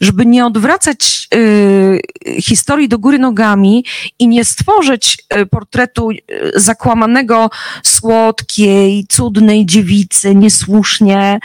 [0.00, 2.00] żeby nie odwracać y,
[2.42, 3.84] historii do góry nogami
[4.18, 6.16] i nie stworzyć y, portretu y,
[6.54, 7.50] zakłamanego,
[7.82, 11.38] słodkiej, cudnej dziewicy, niesłusznie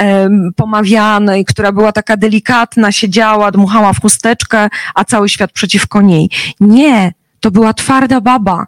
[0.00, 0.04] y,
[0.56, 6.30] pomawianej, która była taka delikatna, siedziała, dmuchała w chusteczkę, a cały świat przeciwko niej.
[6.60, 8.66] Nie, to była twarda baba.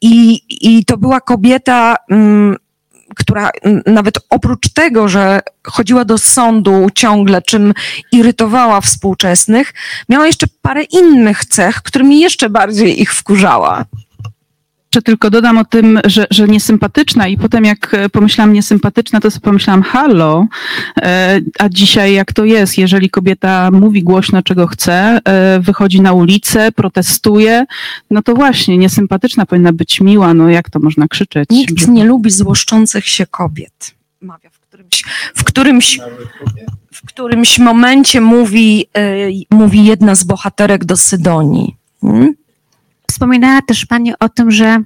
[0.00, 2.56] I, i to była kobieta, mm,
[3.16, 3.50] która
[3.86, 7.74] nawet oprócz tego, że chodziła do sądu ciągle, czym
[8.12, 9.74] irytowała współczesnych,
[10.08, 13.84] miała jeszcze parę innych cech, którymi jeszcze bardziej ich wkurzała.
[14.92, 19.44] Jeszcze tylko dodam o tym, że, że niesympatyczna i potem jak pomyślałam niesympatyczna, to sobie
[19.44, 20.46] pomyślałam halo,
[21.02, 26.12] e, a dzisiaj jak to jest, jeżeli kobieta mówi głośno czego chce, e, wychodzi na
[26.12, 27.64] ulicę, protestuje,
[28.10, 31.50] no to właśnie niesympatyczna powinna być miła, no jak to można krzyczeć?
[31.50, 35.98] Nikt nie lubi złoszczących się kobiet, mawia w którymś, w którymś,
[36.92, 39.12] w którymś momencie mówi, e,
[39.50, 41.76] mówi jedna z bohaterek do Sydonii.
[42.00, 42.41] Hmm?
[43.12, 44.82] Wspominała też Pani o tym, że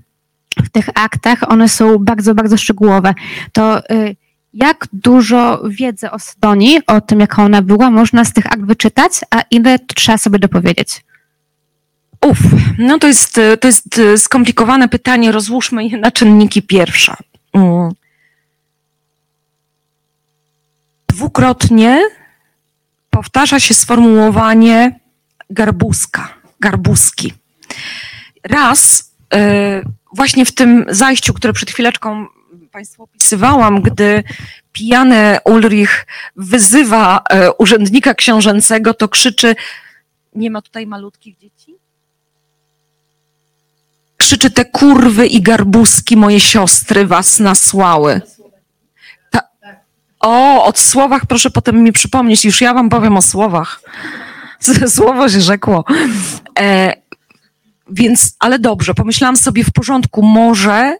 [0.64, 3.14] w tych aktach one są bardzo, bardzo szczegółowe.
[3.52, 4.16] To y,
[4.54, 9.12] jak dużo wiedzy o Sydonii, o tym, jaka ona była, można z tych akt wyczytać,
[9.30, 11.04] a ile trzeba sobie dopowiedzieć?
[12.20, 12.38] Uf,
[12.78, 15.32] no to jest, to jest skomplikowane pytanie.
[15.32, 17.14] Rozłóżmy je na czynniki pierwsze.
[17.52, 17.90] Mm.
[21.06, 22.00] Dwukrotnie
[23.10, 25.00] powtarza się sformułowanie
[25.50, 26.28] garbuska,
[26.60, 27.32] garbuski.
[28.48, 29.82] Raz, e,
[30.12, 32.26] właśnie w tym zajściu, które przed chwileczką
[32.76, 34.22] Państwu opisywałam, gdy
[34.72, 36.06] pijany Ulrich
[36.36, 39.56] wyzywa e, urzędnika książęcego, to krzyczy:
[40.34, 41.74] Nie ma tutaj malutkich dzieci?
[44.16, 48.20] Krzyczy: Te kurwy i garbuski moje siostry was nasłały.
[49.30, 49.40] Ta,
[50.20, 53.80] o, o słowach proszę potem mi przypomnieć, już ja wam powiem o słowach.
[54.96, 55.84] Słowo się rzekło.
[56.58, 56.92] E,
[57.90, 60.96] więc, ale dobrze, pomyślałam sobie w porządku, może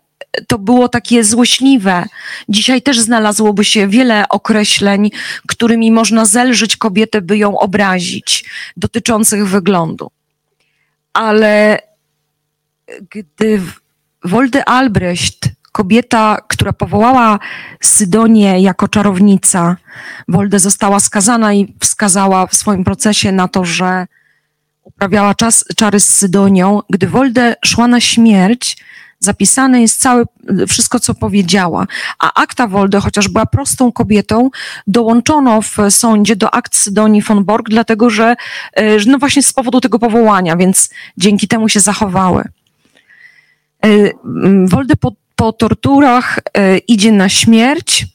[0.48, 2.04] to było takie złośliwe.
[2.48, 5.10] Dzisiaj też znalazłoby się wiele określeń,
[5.48, 8.44] którymi można zelżyć kobietę, by ją obrazić,
[8.76, 10.10] dotyczących wyglądu.
[11.12, 11.78] Ale
[13.10, 13.62] gdy
[14.24, 17.38] Woldy Albrecht, kobieta, która powołała
[17.80, 19.76] Sydonię jako czarownica,
[20.28, 24.06] Wolde została skazana i wskazała w swoim procesie na to, że
[24.86, 26.80] uprawiała czas, czary z Sydonią.
[26.90, 28.76] Gdy Wolde szła na śmierć,
[29.18, 30.24] zapisane jest całe,
[30.68, 31.86] wszystko, co powiedziała.
[32.18, 34.50] A akta Wolde, chociaż była prostą kobietą,
[34.86, 38.36] dołączono w sądzie do akt Sydonii von Borg, dlatego że,
[38.72, 42.44] e, no właśnie z powodu tego powołania, więc dzięki temu się zachowały.
[43.84, 43.88] E,
[44.66, 48.06] Wolde po, po torturach e, idzie na śmierć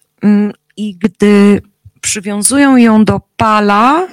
[0.77, 1.62] i gdy
[2.01, 4.07] przywiązują ją do pala,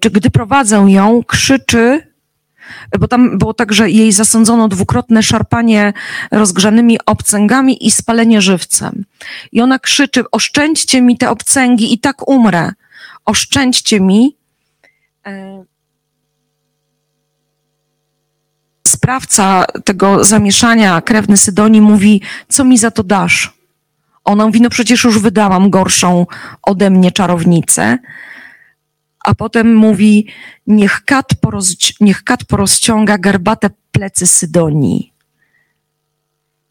[0.00, 2.16] czy gdy prowadzą ją, krzyczy
[3.00, 5.92] bo tam było tak, że jej zasądzono dwukrotne szarpanie
[6.30, 9.04] rozgrzanymi obcęgami i spalenie żywcem.
[9.52, 12.72] I ona krzyczy: Oszczędźcie mi te obcęgi i tak umrę.
[13.24, 14.36] Oszczędźcie mi.
[15.26, 15.64] E,
[18.86, 23.54] sprawca tego zamieszania, krewny Sydonii, mówi: Co mi za to dasz?
[24.24, 26.26] Ona mówi: No przecież już wydałam gorszą
[26.62, 27.98] ode mnie czarownicę
[29.26, 30.26] a potem mówi,
[30.66, 35.12] niech kat, poroz, niech kat porozciąga garbate plecy Sydonii.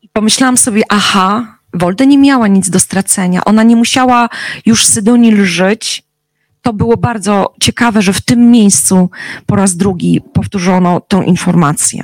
[0.02, 3.46] I pomyślałam sobie, aha, Wolde nie miała nic do stracenia.
[3.46, 4.30] Ona nie musiała
[4.66, 6.04] już Sydonii lżyć.
[6.62, 9.10] To było bardzo ciekawe, że w tym miejscu
[9.46, 12.04] po raz drugi powtórzono tę informację.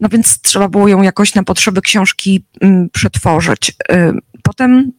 [0.00, 3.70] No więc trzeba było ją jakoś na potrzeby książki mm, przetworzyć.
[3.70, 4.92] Y, potem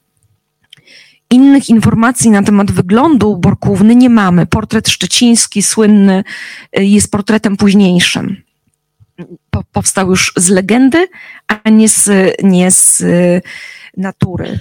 [1.32, 4.46] Innych informacji na temat wyglądu Borkówny nie mamy.
[4.46, 6.24] Portret szczeciński, słynny,
[6.80, 8.44] y, jest portretem późniejszym.
[9.72, 11.08] powstał już z legendy,
[11.48, 12.10] a nie z,
[12.44, 13.42] nie z y,
[13.98, 14.60] natury.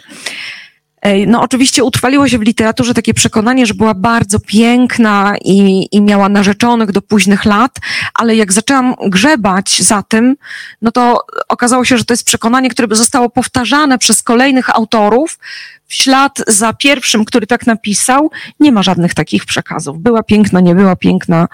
[1.26, 6.28] No, oczywiście utrwaliło się w literaturze takie przekonanie, że była bardzo piękna i, i miała
[6.28, 7.78] narzeczonych do późnych lat,
[8.14, 10.36] ale jak zaczęłam grzebać za tym,
[10.82, 15.38] no to okazało się, że to jest przekonanie, które zostało powtarzane przez kolejnych autorów,
[15.86, 19.98] w ślad za pierwszym, który tak napisał, nie ma żadnych takich przekazów.
[19.98, 21.48] Była piękna, nie była piękna,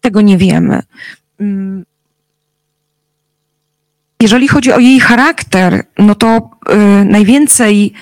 [0.00, 0.82] tego nie wiemy.
[1.40, 1.84] Mm.
[4.22, 7.92] Jeżeli chodzi o jej charakter, no to y, najwięcej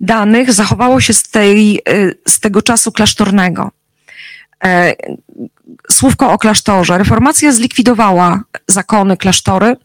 [0.00, 3.70] danych zachowało się z, tej, y, z tego czasu klasztornego.
[4.64, 4.94] E,
[5.90, 6.98] słówko o klasztorze.
[6.98, 9.76] Reformacja zlikwidowała zakony, klasztory,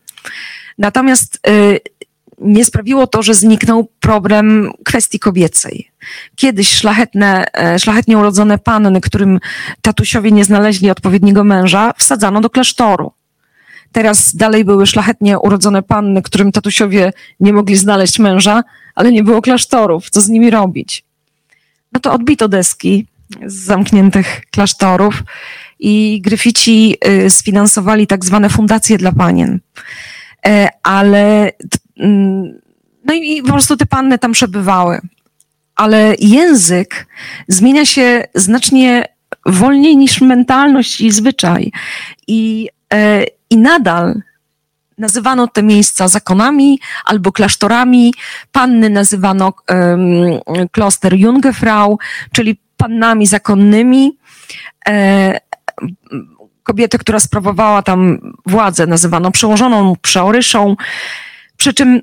[0.77, 1.79] natomiast y,
[2.41, 5.91] nie sprawiło to, że zniknął problem kwestii kobiecej.
[6.35, 9.39] Kiedyś szlachetne, e, szlachetnie urodzone panny, którym
[9.81, 13.11] tatusiowie nie znaleźli odpowiedniego męża, wsadzano do klasztoru.
[13.91, 18.63] Teraz dalej były szlachetnie urodzone panny, którym tatusiowie nie mogli znaleźć męża,
[18.95, 20.09] ale nie było klasztorów.
[20.09, 21.03] Co z nimi robić?
[21.93, 23.07] No to odbito deski
[23.45, 25.23] z zamkniętych klasztorów
[25.79, 29.59] i Gryfici y, sfinansowali tak zwane fundacje dla panien.
[30.45, 31.51] E, ale
[31.99, 32.61] mm,
[33.05, 34.99] no i po prostu te panny tam przebywały.
[35.75, 37.07] Ale język
[37.47, 39.05] zmienia się znacznie
[39.45, 41.71] wolniej niż mentalność i zwyczaj.
[42.27, 44.21] I, e, i nadal
[44.97, 48.13] nazywano te miejsca zakonami albo klasztorami.
[48.51, 51.99] Panny nazywano um, kloster Jungefrau,
[52.31, 54.17] czyli pannami zakonnymi.
[54.87, 55.39] E,
[56.63, 60.75] kobietę, która sprawowała tam władzę, nazywano przełożoną przeoryszą.
[61.57, 62.01] Przy czym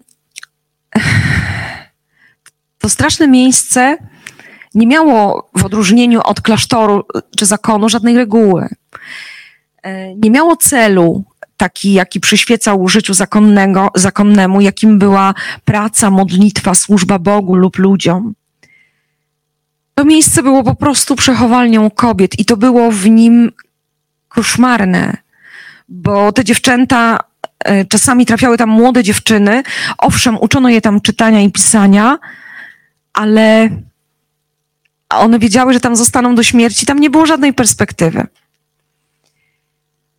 [2.79, 3.97] to straszne miejsce
[4.75, 7.05] nie miało w odróżnieniu od klasztoru
[7.39, 8.69] czy zakonu żadnej reguły.
[9.83, 11.25] E, nie miało celu
[11.59, 15.35] taki, jaki przyświecał życiu zakonnego, zakonnemu, jakim była
[15.65, 18.35] praca, modlitwa, służba Bogu lub ludziom.
[19.95, 23.53] To miejsce było po prostu przechowalnią kobiet i to było w nim
[24.29, 25.17] koszmarne,
[25.89, 27.19] bo te dziewczęta
[27.65, 29.63] e, czasami trafiały tam młode dziewczyny.
[29.99, 32.19] Owszem, uczono je tam czytania i pisania,
[33.13, 33.71] ale
[35.09, 36.87] one wiedziały, że tam zostaną do śmierci.
[36.87, 38.27] Tam nie było żadnej perspektywy.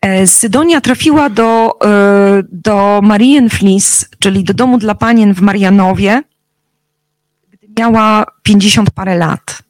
[0.01, 6.23] E, Sydonia trafiła do, e, do Marienflis, czyli do domu dla panien w Marianowie,
[7.51, 9.63] gdy miała 50 parę lat.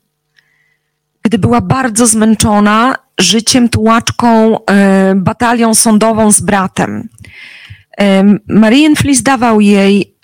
[1.23, 7.09] Gdy była bardzo zmęczona życiem tułaczką, e, batalią sądową z bratem.
[8.47, 10.15] Marienflis dawał jej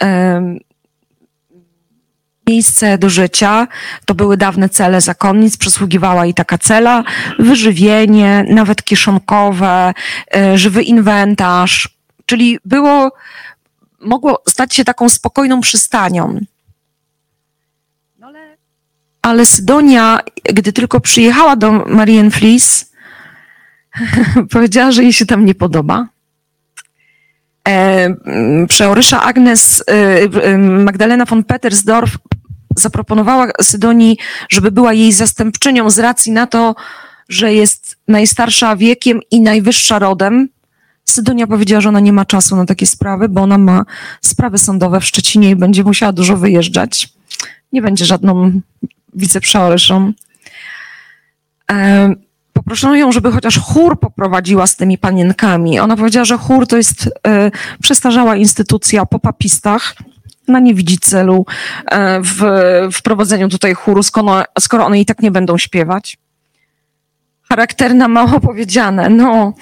[2.47, 3.67] miejsce do życia.
[4.05, 7.03] To były dawne cele zakonnic, przysługiwała jej taka cela,
[7.39, 9.93] wyżywienie, nawet kieszonkowe,
[10.35, 11.89] e, żywy inwentarz,
[12.25, 13.11] czyli było,
[13.99, 16.39] mogło stać się taką spokojną przystanią.
[18.19, 18.57] No ale,
[19.21, 22.91] ale Sydonia, gdy tylko przyjechała do Marienflis,
[24.51, 26.07] powiedziała, że jej się tam nie podoba.
[27.67, 28.15] E,
[28.67, 32.17] przeorysza Agnes e, Magdalena von Petersdorf
[32.75, 34.17] zaproponowała Sydonii,
[34.49, 36.75] żeby była jej zastępczynią z racji na to,
[37.29, 40.49] że jest najstarsza wiekiem i najwyższa rodem.
[41.05, 43.85] Sydonia powiedziała, że ona nie ma czasu na takie sprawy, bo ona ma
[44.21, 47.09] sprawy sądowe w Szczecinie i będzie musiała dużo wyjeżdżać.
[47.73, 48.61] Nie będzie żadną
[49.13, 50.13] wiceprzeoryszą.
[52.55, 55.79] Poproszono ją, żeby chociaż chór poprowadziła z tymi panienkami.
[55.79, 57.51] Ona powiedziała, że chór to jest e,
[57.81, 59.95] przestarzała instytucja po papistach,
[60.47, 61.45] ona nie widzi celu
[61.85, 62.41] e, w
[62.93, 66.17] wprowadzeniu tutaj chóru, skoro, skoro one i tak nie będą śpiewać.
[67.49, 69.09] Charakterna, mało powiedziane.
[69.09, 69.53] No,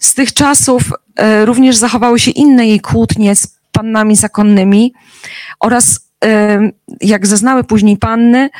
[0.00, 0.82] z tych czasów
[1.16, 4.94] e, również zachowały się inne jej kłótnie z pannami zakonnymi
[5.60, 6.11] oraz,
[7.00, 8.50] jak zeznały później panny,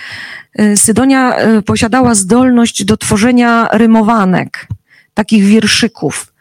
[0.77, 1.37] Sydonia
[1.67, 4.67] posiadała zdolność do tworzenia rymowanek,
[5.15, 6.33] takich wierszyków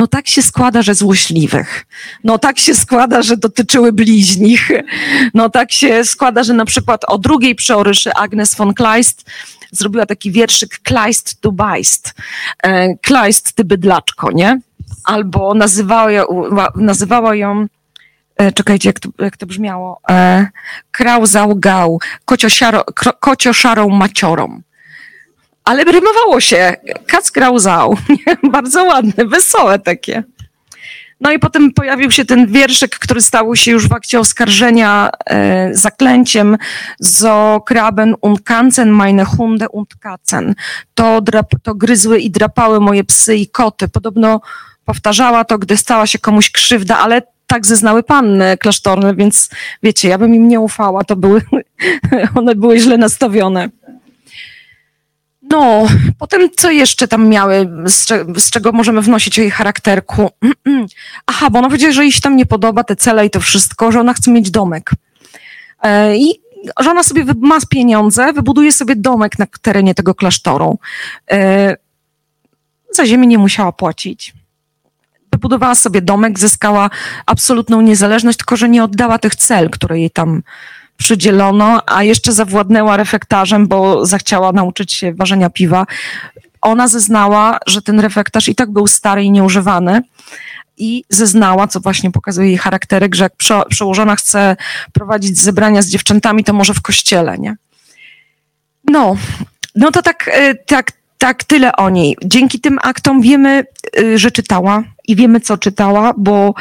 [0.00, 1.86] no tak się składa, że złośliwych.
[2.24, 4.70] No tak się składa, że dotyczyły bliźnich.
[5.34, 9.30] No tak się składa, że na przykład o drugiej przeoryszy Agnes von Kleist
[9.72, 12.14] zrobiła taki wierszyk Kleist du Beist.
[12.62, 14.60] E, Kleist, ty bydlaczko, nie?
[15.04, 16.10] Albo nazywała,
[16.76, 17.66] nazywała ją e,
[18.54, 20.46] czekajcie, jak to, jak to brzmiało, e,
[20.90, 22.84] krauzał gał, kocio, siaro,
[23.20, 24.60] kocio szarą maciorą
[25.64, 26.76] ale rymowało się.
[27.06, 27.96] Kac grauzał.
[28.52, 30.22] Bardzo ładne, wesołe takie.
[31.20, 35.70] No i potem pojawił się ten wierszyk, który stał się już w akcie oskarżenia e,
[35.74, 36.56] zaklęciem
[37.00, 40.54] zo kraben und kanzen meine Hunde und Katzen.
[40.94, 43.88] To, drap, to gryzły i drapały moje psy i koty.
[43.88, 44.40] Podobno
[44.84, 49.50] powtarzała to, gdy stała się komuś krzywda, ale tak zeznały panny klasztorne, więc
[49.82, 51.42] wiecie, ja bym im nie ufała, to były,
[52.38, 53.68] one były źle nastawione.
[55.42, 55.86] No,
[56.18, 58.06] potem co jeszcze tam miały, z,
[58.42, 60.30] z, czego możemy wnosić o jej charakterku?
[61.26, 63.92] Aha, bo ona powiedziała, że jej się tam nie podoba te cele i to wszystko,
[63.92, 64.90] że ona chce mieć domek.
[65.82, 66.40] E, I
[66.80, 70.78] że ona sobie ma pieniądze, wybuduje sobie domek na terenie tego klasztoru.
[71.30, 71.76] E,
[72.92, 74.39] za ziemię nie musiała płacić.
[75.40, 76.90] Wybudowała sobie domek, zyskała
[77.26, 80.42] absolutną niezależność, tylko że nie oddała tych cel, które jej tam
[80.96, 85.86] przydzielono, a jeszcze zawładnęła refektarzem, bo zachciała nauczyć się ważenia piwa.
[86.60, 90.02] Ona zeznała, że ten refektarz i tak był stary i nieużywany
[90.76, 93.32] i zeznała, co właśnie pokazuje jej charakterek, że jak
[93.68, 94.56] przełożona chce
[94.92, 97.56] prowadzić zebrania z dziewczętami, to może w kościele, nie?
[98.84, 99.16] No,
[99.74, 102.16] no to tak, e, tak, tak tyle o niej.
[102.24, 103.64] Dzięki tym aktom wiemy,
[103.98, 106.54] e, że czytała i wiemy, co czytała, bo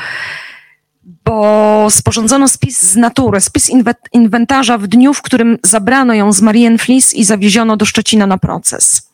[1.26, 3.72] bo sporządzono spis z natury, spis
[4.12, 9.10] inwentarza w dniu, w którym zabrano ją z Marienflis i zawieziono do Szczecina na proces.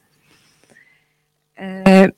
[1.57, 2.09] E,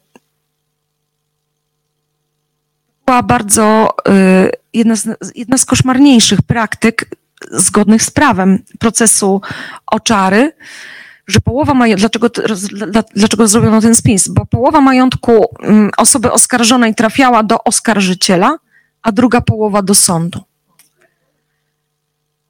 [3.05, 7.09] była bardzo e, jedna z, jedna z koszmarniejszych praktyk
[7.51, 9.41] zgodnych z prawem procesu
[9.86, 10.51] oczary,
[11.28, 12.30] że połowa majątku, dlaczego,
[13.15, 14.28] dlaczego zrobiono ten spis?
[14.28, 18.57] Bo połowa majątku mm, osoby oskarżonej trafiała do oskarżyciela,
[19.01, 20.43] a druga połowa do sądu.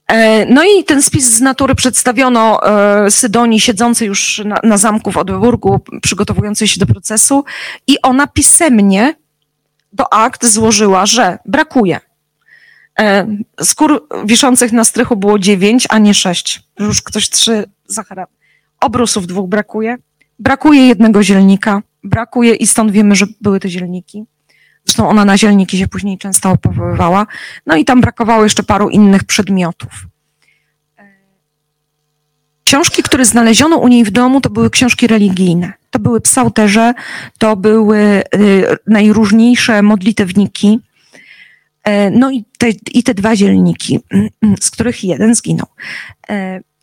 [0.07, 2.59] E, no i ten spis z natury przedstawiono
[3.05, 7.43] e, Sydonii, siedzącej już na, na zamku w Odburgu, przygotowującej się do procesu,
[7.88, 9.15] i ona pisemnie
[9.93, 11.99] do akt złożyła, że brakuje.
[12.99, 13.28] E,
[13.61, 16.63] skór wiszących na strychu było dziewięć, a nie sześć.
[16.80, 18.28] Już ktoś trzy zachara.
[18.82, 19.97] Obrusów dwóch brakuje.
[20.39, 21.82] Brakuje jednego zielnika.
[22.03, 24.23] Brakuje i stąd wiemy, że były te zielniki.
[24.86, 27.28] Zresztą ona na zielniki się później często opowiadała.
[27.65, 29.89] No i tam brakowało jeszcze paru innych przedmiotów.
[32.63, 35.73] Książki, które znaleziono u niej w domu, to były książki religijne.
[35.89, 36.93] To były psałterze,
[37.38, 38.23] to były y,
[38.88, 40.80] najróżniejsze modlitewniki,
[41.84, 43.99] e, no i te, i te dwa zielniki,
[44.61, 45.67] z których jeden zginął.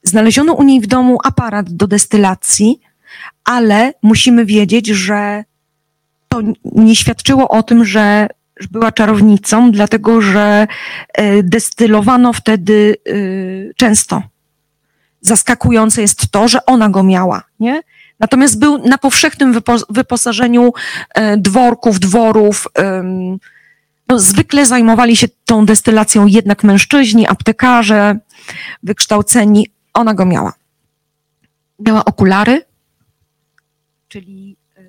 [0.05, 2.81] E, znaleziono u niej w domu aparat do destylacji,
[3.45, 5.45] ale musimy wiedzieć, że
[6.29, 8.29] to nie świadczyło o tym, że
[8.71, 10.67] była czarownicą, dlatego że
[11.13, 12.97] e, destylowano wtedy
[13.77, 14.23] często.
[15.21, 17.83] Zaskakujące jest to, że ona go miała, nie?
[18.21, 20.73] Natomiast był na powszechnym wyposażeniu
[21.15, 22.67] e, dworków, dworów.
[24.09, 28.19] No, zwykle zajmowali się tą destylacją jednak mężczyźni, aptekarze,
[28.83, 29.67] wykształceni.
[29.95, 30.53] Ona go miała.
[31.79, 32.65] Miała okulary,
[34.09, 34.83] czyli e,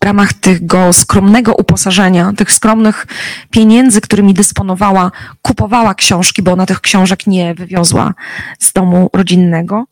[0.00, 3.06] w ramach tego skromnego uposażenia, tych skromnych
[3.50, 5.10] pieniędzy, którymi dysponowała,
[5.42, 8.14] kupowała książki, bo ona tych książek nie wywiozła
[8.58, 9.84] z domu rodzinnego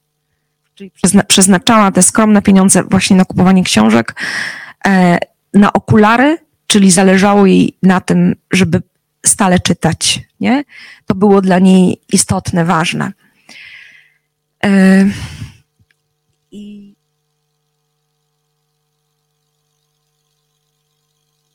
[0.81, 0.91] czyli
[1.29, 4.15] przeznaczała te skromne pieniądze właśnie na kupowanie książek,
[4.87, 5.19] e,
[5.55, 8.83] na okulary, czyli zależało jej na tym, żeby
[9.27, 10.21] stale czytać.
[10.41, 10.65] Nie?
[11.07, 13.13] To było dla niej istotne, ważne.
[14.65, 15.07] E,
[16.51, 16.95] I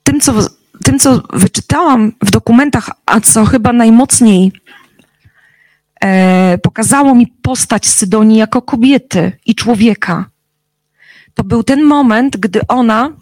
[0.04, 0.34] tym, co,
[0.84, 4.52] tym, co wyczytałam w dokumentach, a co chyba najmocniej
[6.02, 10.30] e, pokazało mi postać Sydonii jako kobiety i człowieka.
[11.34, 13.14] To był ten moment, gdy ona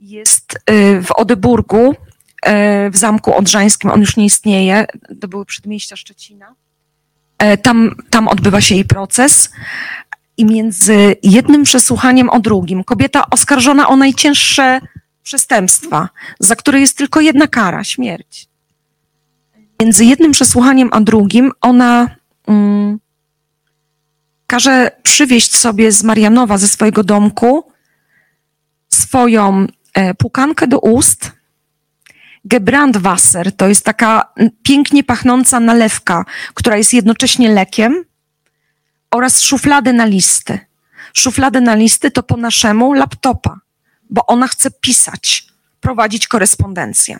[0.00, 1.94] jest e, w Odeburgu,
[2.42, 4.86] e, w Zamku Odrzańskim, on już nie istnieje,
[5.20, 6.54] to były przedmieścia Szczecina.
[7.42, 9.50] E, tam, tam odbywa się jej proces
[10.36, 14.80] i między jednym przesłuchaniem a drugim kobieta oskarżona o najcięższe
[15.22, 16.08] przestępstwa,
[16.40, 18.52] za które jest tylko jedna kara śmierć
[19.82, 22.16] między jednym przesłuchaniem a drugim ona
[22.46, 22.98] mm,
[24.46, 27.64] każe przywieźć sobie z Marianowa, ze swojego domku,
[28.88, 31.32] swoją e, pukankę do ust.
[32.44, 34.32] Gebrandwasser to jest taka
[34.62, 36.24] pięknie pachnąca nalewka,
[36.54, 38.04] która jest jednocześnie lekiem,
[39.12, 40.58] oraz szufladę na listy.
[41.12, 43.60] Szufladę na listy to po naszemu laptopa,
[44.10, 45.46] bo ona chce pisać,
[45.80, 47.18] prowadzić korespondencję.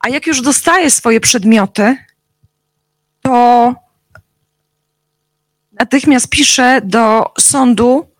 [0.00, 1.96] A jak już dostaje swoje przedmioty,
[3.22, 3.74] to
[5.72, 8.10] natychmiast pisze do sądu,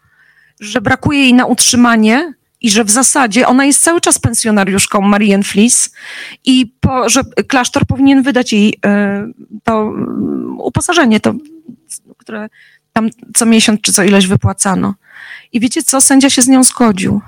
[0.60, 5.44] że brakuje jej na utrzymanie i że w zasadzie ona jest cały czas pensjonariuszką Marianne
[5.44, 5.94] Fliss
[6.44, 9.26] i po, że klasztor powinien wydać jej e,
[9.64, 11.34] to mm, uposażenie, to,
[12.18, 12.48] które
[12.92, 14.94] tam co miesiąc czy co ileś wypłacano.
[15.52, 16.00] I wiecie co?
[16.00, 17.20] Sędzia się z nią zgodził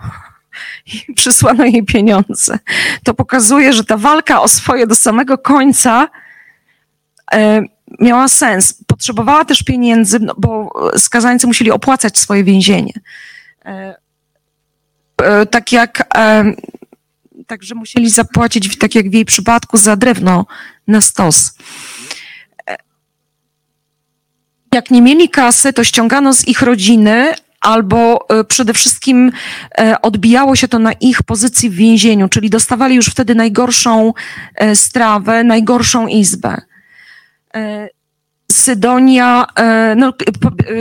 [0.86, 2.58] i przysłano jej pieniądze.
[3.04, 6.08] To pokazuje, że ta walka o swoje do samego końca
[7.32, 7.62] e,
[8.00, 8.74] miała sens.
[8.86, 12.92] Potrzebowała też pieniędzy, no, bo skazańcy musieli opłacać swoje więzienie.
[15.20, 16.08] E, e, tak jak
[17.46, 20.46] także musieli zapłacić, tak jak w jej przypadku, za drewno
[20.86, 21.54] na stos.
[24.74, 29.32] Jak nie mieli kasy, to ściągano z ich rodziny, albo e, przede wszystkim
[29.78, 34.12] e, odbijało się to na ich pozycji w więzieniu, czyli dostawali już wtedy najgorszą
[34.54, 36.60] e, strawę, najgorszą izbę.
[38.52, 39.46] Sydonia,
[39.96, 40.12] no,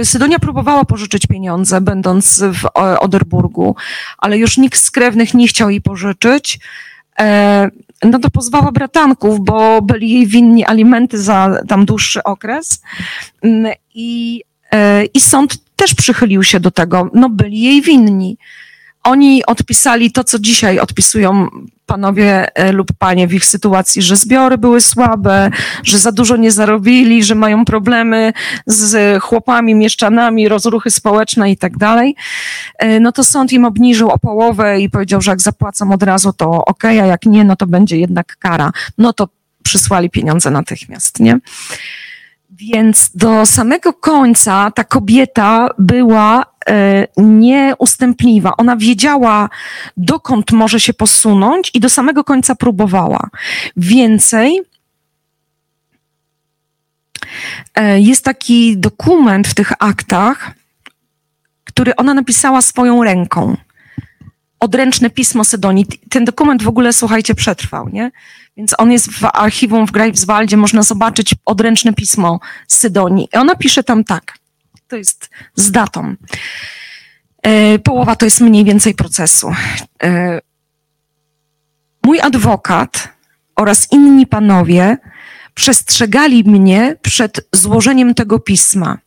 [0.03, 2.65] Sydonia próbowała pożyczyć pieniądze, będąc w
[2.99, 3.75] Oderburgu,
[4.17, 6.59] ale już nikt z krewnych nie chciał jej pożyczyć.
[8.03, 12.81] No to pozwała bratanków, bo byli jej winni alimenty za tam dłuższy okres.
[13.41, 14.41] Mm, I,
[15.13, 18.37] i sąd też przychylił się do tego, no byli jej winni.
[19.03, 21.47] Oni odpisali to, co dzisiaj odpisują
[21.91, 25.49] panowie e, lub panie w ich sytuacji, że zbiory były słabe,
[25.83, 28.33] że za dużo nie zarobili, że mają problemy
[28.65, 32.15] z chłopami, mieszczanami, rozruchy społeczne i tak dalej.
[32.77, 36.33] E, no to sąd im obniżył o połowę i powiedział, że jak zapłacą od razu,
[36.33, 38.71] to ok, a jak nie, no to będzie jednak kara.
[38.97, 39.27] No to
[39.63, 41.39] przysłali pieniądze natychmiast, nie?
[42.49, 46.50] Więc do samego końca ta kobieta była
[47.17, 48.57] nieustępliwa.
[48.57, 49.49] Ona wiedziała,
[49.97, 53.29] dokąd może się posunąć i do samego końca próbowała.
[53.77, 54.61] Więcej,
[57.75, 60.51] e, jest taki dokument w tych aktach,
[61.63, 63.57] który ona napisała swoją ręką.
[64.59, 65.85] Odręczne pismo Sydonii.
[66.09, 68.11] Ten dokument w ogóle, słuchajcie, przetrwał, nie?
[68.57, 73.27] Więc on jest w archiwum w Greifswaldzie, można zobaczyć odręczne pismo Sydonii.
[73.33, 74.37] I ona pisze tam tak,
[74.91, 76.15] to jest z datą.
[77.43, 79.51] E, połowa to jest mniej więcej procesu.
[80.03, 80.39] E,
[82.05, 83.09] mój adwokat
[83.55, 84.97] oraz inni panowie
[85.53, 88.97] przestrzegali mnie przed złożeniem tego pisma,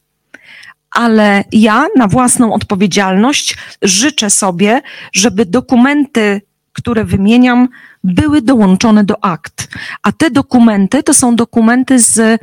[0.90, 4.80] ale ja na własną odpowiedzialność życzę sobie,
[5.12, 6.42] żeby dokumenty,
[6.74, 7.68] które wymieniam,
[8.04, 9.68] były dołączone do akt.
[10.02, 12.40] A te dokumenty to są dokumenty z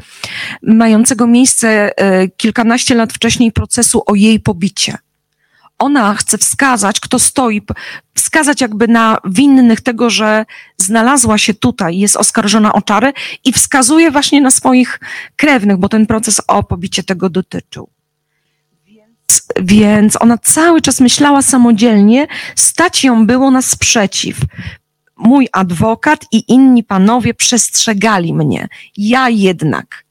[0.64, 4.98] mającego miejsce e, kilkanaście lat wcześniej procesu o jej pobicie.
[5.80, 7.62] Ona chce wskazać, kto stoi,
[8.16, 10.46] wskazać jakby na winnych tego, że
[10.78, 13.14] znalazła się tutaj, jest oskarżona o czary
[13.46, 15.00] i wskazuje właśnie na swoich
[15.36, 17.90] krewnych, bo ten proces o pobicie tego dotyczył.
[19.62, 24.38] Więc, ona cały czas myślała samodzielnie, stać ją było na sprzeciw
[25.22, 28.68] mój adwokat i inni panowie przestrzegali mnie.
[28.98, 30.06] Ja jednak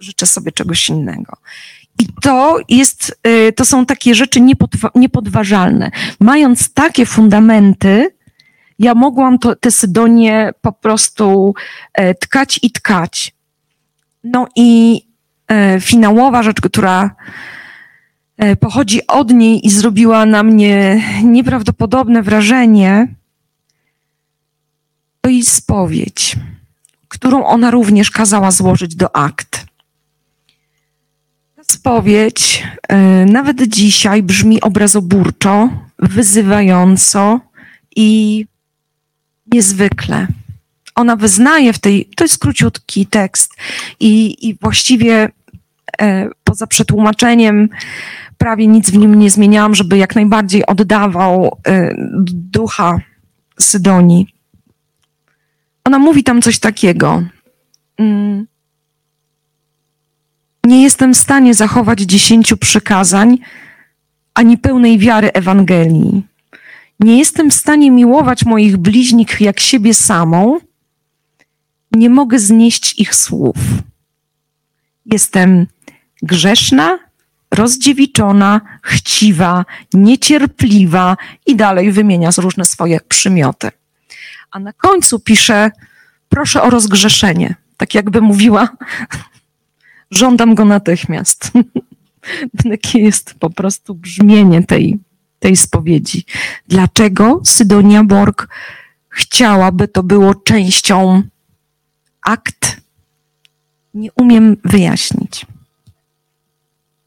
[0.00, 1.36] życzę sobie czegoś innego.
[1.98, 4.40] I to jest, y, to są takie rzeczy
[4.94, 5.90] niepodważalne.
[6.20, 8.10] Mając takie fundamenty,
[8.78, 11.54] ja mogłam to, te Sydonie po prostu
[11.92, 13.34] e, tkać i tkać.
[14.24, 15.02] No i
[15.48, 17.10] e, finałowa rzecz, która
[18.60, 23.08] pochodzi od niej i zrobiła na mnie nieprawdopodobne wrażenie,
[25.20, 26.36] to jej spowiedź,
[27.08, 29.66] którą ona również kazała złożyć do akt.
[31.56, 35.68] Ta spowiedź e, nawet dzisiaj brzmi obrazoburczo,
[35.98, 37.40] wyzywająco
[37.96, 38.46] i
[39.52, 40.26] niezwykle.
[40.94, 43.54] Ona wyznaje w tej, to jest króciutki tekst
[44.00, 45.28] i, i właściwie
[46.00, 47.68] e, poza przetłumaczeniem
[48.42, 51.94] prawie nic w nim nie zmieniałam, żeby jak najbardziej oddawał e,
[52.28, 52.98] ducha
[53.60, 54.34] Sydonii.
[55.84, 57.22] Ona mówi tam coś takiego.
[57.98, 58.46] Mm.
[60.64, 63.38] Nie jestem w stanie zachować dziesięciu przykazań
[64.34, 66.22] ani pełnej wiary Ewangelii.
[67.00, 70.58] Nie jestem w stanie miłować moich bliźnich jak siebie samą.
[71.92, 73.56] Nie mogę znieść ich słów.
[75.06, 75.66] Jestem
[76.22, 76.98] grzeszna,
[77.52, 83.70] rozdziewiczona, chciwa, niecierpliwa i dalej wymienia z różne swoje przymioty
[84.52, 85.70] a na końcu pisze:
[86.28, 87.54] Proszę o rozgrzeszenie.
[87.76, 88.68] Tak jakby mówiła,
[90.10, 91.50] żądam go natychmiast.
[92.70, 94.98] Takie jest po prostu brzmienie tej,
[95.38, 96.24] tej spowiedzi.
[96.68, 98.48] Dlaczego Sydonia Borg
[99.08, 101.22] chciałaby to było częścią
[102.22, 102.80] akt?
[103.94, 105.46] Nie umiem wyjaśnić.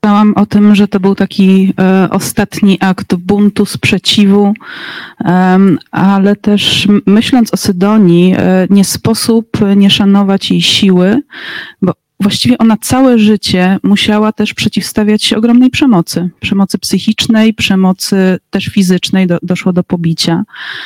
[0.05, 4.53] Myślałam o tym, że to był taki e, ostatni akt buntu, sprzeciwu,
[5.25, 5.59] e,
[5.91, 11.21] ale też myśląc o Sydonii, e, nie sposób nie szanować jej siły,
[11.81, 16.29] bo właściwie ona całe życie musiała też przeciwstawiać się ogromnej przemocy.
[16.39, 20.43] Przemocy psychicznej, przemocy też fizycznej, do, doszło do pobicia.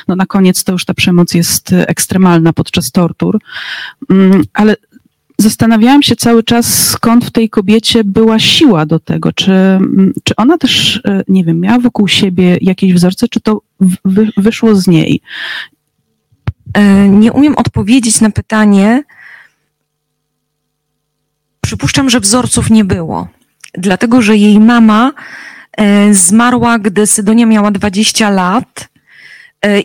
[0.07, 3.39] No na koniec to już ta przemoc jest ekstremalna podczas tortur.
[4.09, 4.75] Mm, ale
[5.41, 9.33] zastanawiałam się cały czas, skąd w tej kobiecie była siła do tego.
[9.33, 13.61] Czy, mm, czy ona też, e, nie wiem, miała wokół siebie jakieś wzorce, czy to
[14.05, 15.21] wy, wyszło z niej?
[16.73, 19.03] E, nie umiem odpowiedzieć na pytanie.
[21.61, 23.27] Przypuszczam, że wzorców nie było,
[23.73, 25.11] dlatego że jej mama
[25.77, 28.89] e, zmarła, gdy Sydonia miała 20 lat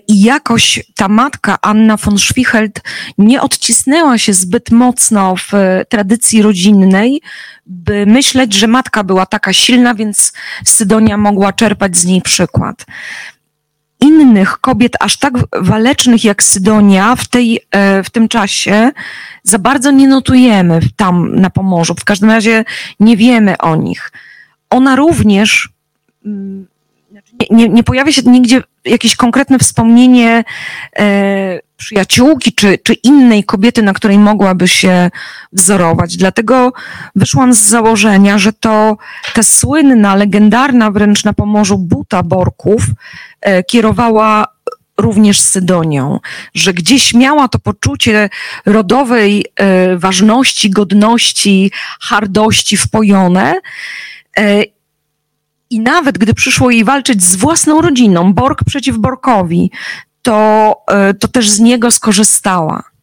[0.09, 2.81] I jakoś ta matka, Anna von Schwichelt,
[3.18, 7.20] nie odcisnęła się zbyt mocno w e, tradycji rodzinnej,
[7.66, 10.33] by myśleć, że matka była taka silna, więc
[10.64, 12.87] Sydonia mogła czerpać z niej przykład.
[14.01, 18.91] Innych kobiet aż tak walecznych jak Sydonia w, tej, e, w tym czasie
[19.43, 21.95] za bardzo nie notujemy tam na Pomorzu.
[21.95, 22.64] W każdym razie
[23.01, 24.12] nie wiemy o nich.
[24.70, 25.68] Ona również
[27.51, 30.45] nie, nie pojawia się nigdzie jakieś konkretne wspomnienie
[30.99, 35.11] e, przyjaciółki czy, czy innej kobiety, na której mogłaby się
[35.53, 36.17] wzorować.
[36.17, 36.73] Dlatego
[37.17, 38.97] wyszłam z założenia, że to
[39.35, 42.83] ta słynna, legendarna wręcz na Pomorzu buta Borków
[43.41, 44.55] e, kierowała
[44.99, 46.21] również Sydonią,
[46.55, 48.31] że gdzieś miała to poczucie
[48.67, 51.71] rodowej e, ważności, godności,
[52.01, 53.61] hardości wpojone
[54.39, 54.63] e,
[55.71, 59.71] i nawet gdy przyszło jej walczyć z własną rodziną, Borg przeciw Borkowi,
[60.23, 62.95] to, e, to też z niego skorzystała.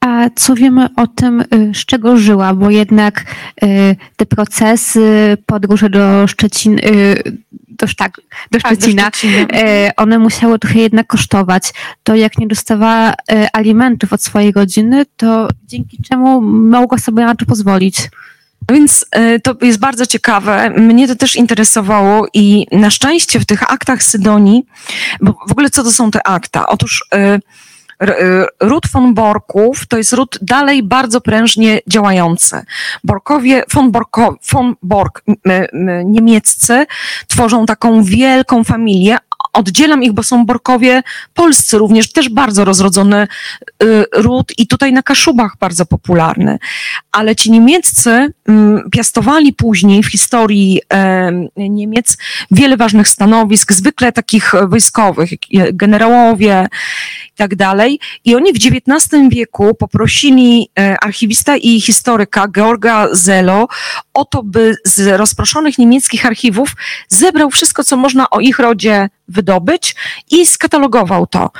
[0.00, 2.54] A co wiemy o tym, y, z czego żyła?
[2.54, 3.24] Bo jednak
[3.64, 7.22] y, te procesy, podróże do Szczecina, y,
[7.68, 9.92] do, tak, do Szczecina, tak, do Szczecina.
[9.96, 11.72] one musiały trochę jednak kosztować.
[12.02, 13.14] To jak nie dostawała
[13.52, 17.96] alimentów od swojej rodziny, to dzięki czemu mogła sobie na to pozwolić?
[18.68, 20.70] Więc e, to jest bardzo ciekawe.
[20.70, 24.66] Mnie to też interesowało i na szczęście w tych aktach Sydonii,
[25.20, 26.66] bo w ogóle co to są te akta?
[26.66, 27.38] Otóż e,
[28.60, 32.62] Ród von Borków to jest ród dalej bardzo prężnie działający.
[33.04, 35.22] Borkowie, von, Borko, von Bork
[36.04, 36.86] niemieccy
[37.28, 39.18] tworzą taką wielką familię,
[39.52, 41.02] oddzielam ich, bo są Borkowie
[41.34, 43.26] polscy również, też bardzo rozrodzony
[43.82, 46.58] y, ród i tutaj na Kaszubach bardzo popularny.
[47.12, 50.80] Ale ci niemieccy mm, piastowali później w historii
[51.56, 52.16] Niemiec
[52.50, 55.30] wiele ważnych stanowisk, zwykle takich wojskowych,
[55.72, 56.68] generałowie
[57.26, 58.00] i tak dalej.
[58.24, 63.68] I oni w XIX wieku poprosili e, archiwista i historyka Georga Zelo
[64.14, 66.76] o to, by z rozproszonych niemieckich archiwów
[67.08, 69.96] zebrał wszystko, co można o ich rodzie wydobyć
[70.30, 71.50] i skatalogował to.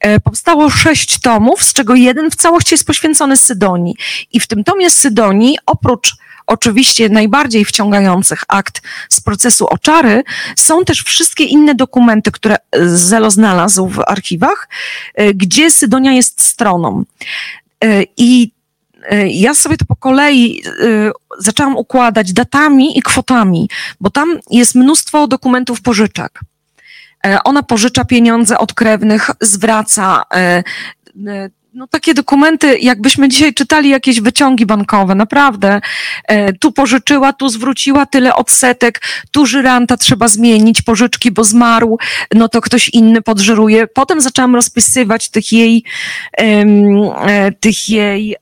[0.00, 3.94] E, powstało sześć tomów, z czego jeden w całości jest poświęcony Sydonii.
[4.32, 6.16] I w tym tomie Sydonii, oprócz
[6.46, 10.24] oczywiście najbardziej wciągających akt z procesu oczary,
[10.56, 12.56] są też wszystkie inne dokumenty, które
[12.86, 14.68] Zelo znalazł w archiwach,
[15.14, 17.04] e, gdzie Sydonia jest stroną.
[17.84, 18.58] E, I
[19.30, 20.62] ja sobie to po kolei
[21.38, 26.40] zaczęłam układać datami i kwotami, bo tam jest mnóstwo dokumentów pożyczek.
[27.26, 30.22] E, ona pożycza pieniądze od krewnych, zwraca.
[30.34, 30.38] E,
[31.26, 35.80] e, no, takie dokumenty, jakbyśmy dzisiaj czytali jakieś wyciągi bankowe, naprawdę.
[36.60, 39.00] Tu pożyczyła, tu zwróciła tyle odsetek,
[39.30, 41.98] tu żyranta trzeba zmienić, pożyczki, bo zmarł,
[42.34, 43.86] no to ktoś inny podżyruje.
[43.86, 45.84] Potem zaczęłam rozpisywać tych jej,
[47.60, 48.36] tych jej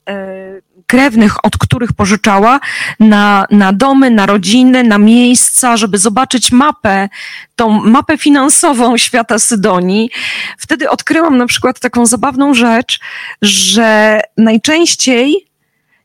[0.87, 2.61] krewnych, od których pożyczała,
[3.01, 7.09] na, na domy, na rodziny, na miejsca, żeby zobaczyć mapę,
[7.57, 10.11] tą mapę finansową świata Sydonii.
[10.59, 13.01] Wtedy odkryłam na przykład taką zabawną rzecz,
[13.43, 15.47] że najczęściej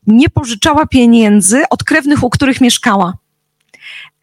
[0.06, 3.21] nie pożyczała pieniędzy od krewnych, u których mieszkała.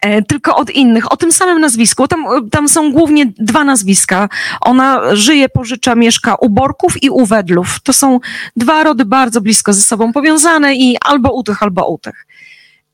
[0.00, 2.08] E, tylko od innych, o tym samym nazwisku.
[2.08, 4.28] Tam, tam są głównie dwa nazwiska.
[4.60, 7.80] Ona żyje, pożycza, mieszka u Borków i u Wedlów.
[7.82, 8.20] To są
[8.56, 12.26] dwa rody bardzo blisko ze sobą powiązane i albo u tych, albo u tych.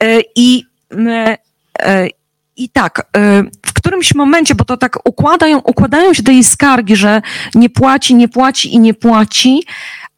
[0.02, 0.64] E, I,
[1.82, 2.08] e,
[2.56, 3.06] i tak,
[3.66, 7.22] w którymś momencie, bo to tak układają, układają się te jej skargi, że
[7.54, 9.62] nie płaci, nie płaci i nie płaci,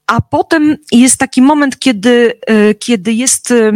[0.09, 3.73] a potem jest taki moment, kiedy, e, kiedy jest e,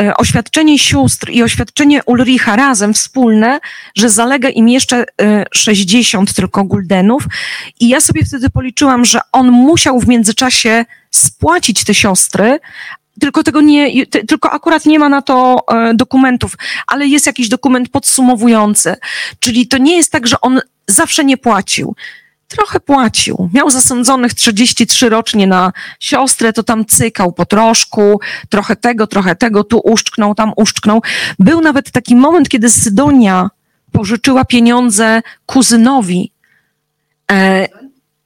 [0.00, 3.60] e, oświadczenie sióstr i oświadczenie Ulricha razem wspólne,
[3.96, 5.04] że zalega im jeszcze
[5.52, 7.24] 60 tylko guldenów.
[7.80, 12.58] I ja sobie wtedy policzyłam, że on musiał w międzyczasie spłacić te siostry,
[13.20, 18.96] tylko tego nie, tylko akurat nie ma na to dokumentów, ale jest jakiś dokument podsumowujący.
[19.38, 21.94] Czyli to nie jest tak, że on zawsze nie płacił
[22.48, 23.50] trochę płacił.
[23.54, 29.64] Miał zasądzonych 33 rocznie na siostrę, to tam cykał po troszku, trochę tego, trochę tego,
[29.64, 31.02] tu uszczknął, tam uszczknął.
[31.38, 33.50] Był nawet taki moment, kiedy Sydonia
[33.92, 36.32] pożyczyła pieniądze kuzynowi.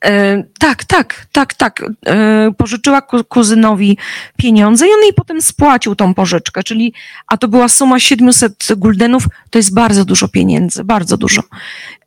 [0.05, 1.83] E, tak, tak, tak, tak.
[2.07, 3.99] E, pożyczyła kuzynowi
[4.37, 6.95] pieniądze i on jej potem spłacił tą pożyczkę, czyli,
[7.27, 11.43] a to była suma 700 guldenów, to jest bardzo dużo pieniędzy, bardzo dużo.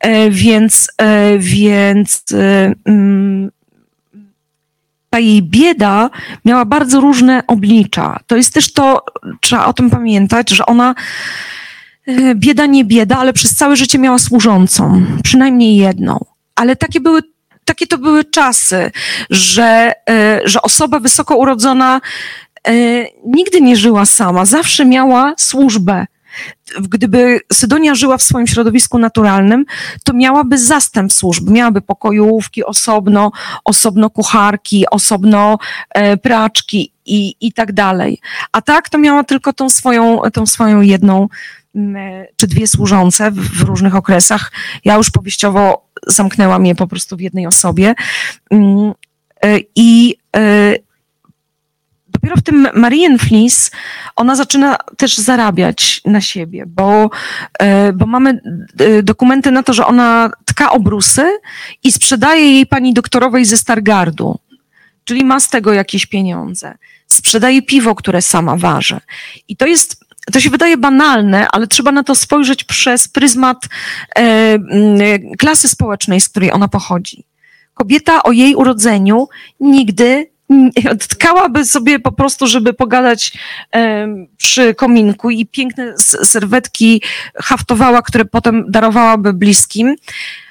[0.00, 0.88] E, więc,
[1.38, 2.24] więc
[2.84, 3.50] mm,
[5.10, 6.10] ta jej bieda
[6.44, 8.20] miała bardzo różne oblicza.
[8.26, 9.04] To jest też to,
[9.40, 10.94] trzeba o tym pamiętać, że ona
[12.34, 16.24] bieda nie bieda, ale przez całe życie miała służącą, przynajmniej jedną.
[16.54, 17.22] Ale takie były
[17.72, 18.90] takie to były czasy,
[19.30, 22.00] że, e, że osoba wysoko urodzona
[22.68, 22.72] e,
[23.26, 26.06] nigdy nie żyła sama, zawsze miała służbę.
[26.80, 29.64] Gdyby Sydonia żyła w swoim środowisku naturalnym,
[30.04, 33.32] to miałaby zastęp służb, miałaby pokojówki osobno,
[33.64, 35.58] osobno kucharki, osobno
[35.90, 38.20] e, praczki i, i tak dalej.
[38.52, 41.28] A tak to miała tylko tą swoją, tą swoją jedną
[42.36, 44.52] czy dwie służące w różnych okresach.
[44.84, 47.94] Ja już powieściowo zamknęłam je po prostu w jednej osobie.
[48.50, 48.92] Mm,
[49.44, 50.74] e, I e,
[52.08, 53.70] dopiero w tym Marienflis
[54.16, 57.10] ona zaczyna też zarabiać na siebie, bo,
[57.58, 58.40] e, bo mamy
[59.02, 61.24] dokumenty na to, że ona tka obrusy
[61.84, 64.38] i sprzedaje jej pani doktorowej ze Stargardu,
[65.04, 66.74] czyli ma z tego jakieś pieniądze.
[67.06, 69.00] Sprzedaje piwo, które sama waży.
[69.48, 70.01] I to jest
[70.32, 73.68] to się wydaje banalne, ale trzeba na to spojrzeć przez pryzmat
[74.18, 74.58] e,
[75.38, 77.24] klasy społecznej, z której ona pochodzi.
[77.74, 79.28] Kobieta o jej urodzeniu
[79.60, 80.32] nigdy
[81.08, 83.32] tkałaby sobie po prostu, żeby pogadać
[83.74, 85.94] e, przy kominku i piękne
[86.24, 87.02] serwetki
[87.34, 89.96] haftowała, które potem darowałaby bliskim,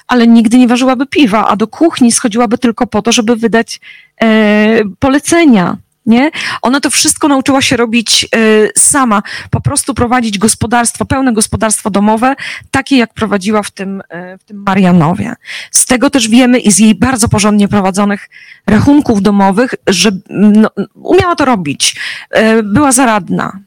[0.08, 3.80] ale nigdy nie ważyłaby piwa, a do kuchni schodziłaby tylko po to, żeby wydać
[4.22, 6.32] e, polecenia Nie?
[6.62, 12.36] Ona to wszystko nauczyła się robić y, sama, po prostu prowadzić gospodarstwo, pełne gospodarstwo domowe,
[12.72, 15.34] takie jak prowadziła w tym, y, w tym Marianowie.
[15.72, 18.30] Z tego też wiemy i z jej bardzo porządnie prowadzonych
[18.68, 21.96] rachunków domowych, że no, umiała to robić.
[22.38, 23.60] Y, była zaradna.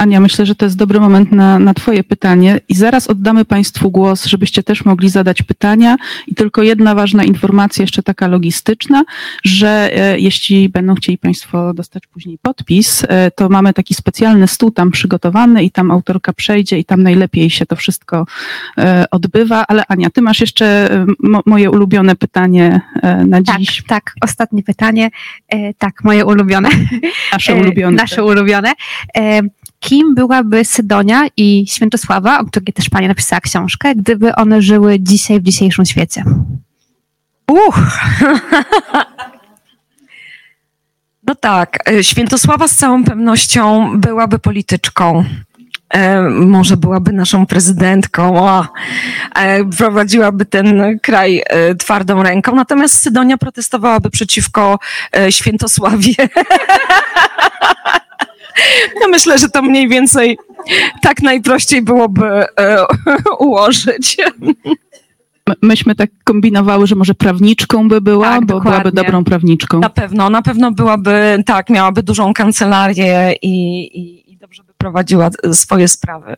[0.00, 3.90] Ania, myślę, że to jest dobry moment na, na Twoje pytanie i zaraz oddamy Państwu
[3.90, 5.96] głos, żebyście też mogli zadać pytania.
[6.26, 9.04] I tylko jedna ważna informacja, jeszcze taka logistyczna,
[9.44, 14.70] że e, jeśli będą chcieli Państwo dostać później podpis, e, to mamy taki specjalny stół
[14.70, 18.26] tam przygotowany i tam autorka przejdzie i tam najlepiej się to wszystko
[18.78, 19.64] e, odbywa.
[19.68, 23.82] Ale Ania, Ty masz jeszcze e, mo, moje ulubione pytanie e, na Tak, dziś.
[23.86, 25.10] tak, ostatnie pytanie.
[25.48, 26.68] E, tak, moje ulubione.
[27.32, 27.96] Nasze ulubione.
[27.96, 28.72] Nasze ulubione.
[29.80, 35.40] Kim byłaby Sydonia i Świętosława, o której też Pani napisała książkę, gdyby one żyły dzisiaj
[35.40, 36.24] w dzisiejszym świecie?
[37.48, 37.78] Uch.
[41.26, 45.24] No tak, e, Świętosława z całą pewnością byłaby polityczką.
[45.90, 48.66] E, może byłaby naszą prezydentką, o,
[49.34, 54.78] e, prowadziłaby ten kraj e, twardą ręką, natomiast Sydonia protestowałaby przeciwko
[55.30, 56.14] Świętosławie.
[59.00, 60.38] Ja myślę, że to mniej więcej
[61.02, 62.26] tak najprościej byłoby
[62.58, 62.76] e,
[63.38, 64.16] ułożyć.
[64.40, 64.54] My-
[65.62, 68.92] Myśmy tak kombinowały, że może prawniczką by była, Tak, bo byłaby dokładnie.
[68.92, 69.80] dobrą prawniczką.
[69.80, 75.30] Na pewno, na pewno byłaby, tak, miałaby dużą kancelarię i, i, i dobrze by prowadziła
[75.52, 76.36] swoje sprawy.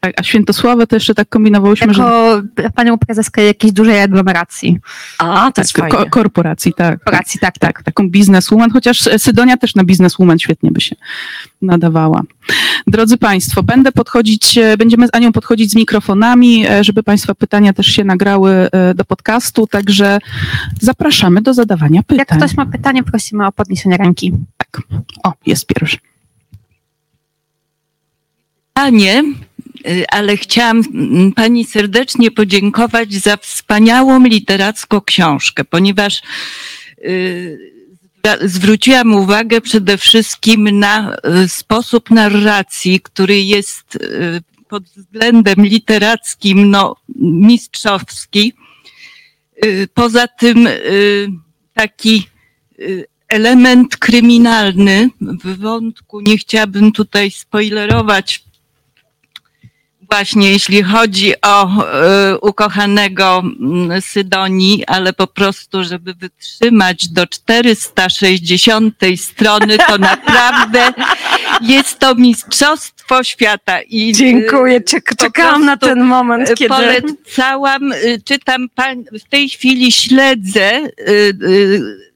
[0.00, 2.42] Tak, a Świętosławę to jeszcze tak kombinowałyśmy, że Jako
[2.74, 4.78] Panią prezeskę jakiejś dużej aglomeracji.
[5.18, 6.98] A, to jest tak, ko- korporacji, tak.
[6.98, 7.72] Korporacji, tak, tak.
[7.72, 10.96] Tak, taką bizneswoman, chociaż Sydonia też na bizneswoman świetnie by się
[11.62, 12.22] nadawała.
[12.86, 17.86] Drodzy Państwo, będę podchodzić, będziemy z Anią podchodzić z mikrofonami, e, żeby Państwa pytania też
[17.86, 20.18] się nagrały e, do podcastu, także
[20.80, 22.18] zapraszamy do zadawania pytań.
[22.18, 24.32] Jak ktoś ma pytanie, prosimy o podniesienie ręki.
[25.24, 25.98] O, jest pierwszy.
[28.78, 29.57] pytanie, y,
[30.08, 36.22] ale chciałam mm, Pani serdecznie podziękować za wspaniałą literacką książkę, ponieważ
[36.98, 37.72] y,
[38.40, 46.96] zwróciłam uwagę przede wszystkim na y, sposób narracji, który jest y, pod względem literackim no,
[47.18, 48.52] mistrzowski.
[49.64, 51.28] Y, Poza tym y,
[51.74, 52.28] taki
[52.78, 58.44] y, element kryminalny w wątku, nie chciałabym tutaj spoilerować,
[60.10, 68.94] właśnie jeśli chodzi o y, ukochanego mm, Sydonii, ale po prostu, żeby wytrzymać do 460
[69.16, 70.92] strony, to naprawdę
[71.60, 73.82] jest to mistrzostwo świata.
[73.82, 74.80] I, y, Dziękuję,
[75.18, 76.68] czekałam na ten moment, y, kiedy...
[76.68, 78.68] Polecałam, y, czytam,
[79.12, 80.92] w tej chwili śledzę y,
[81.42, 82.07] y,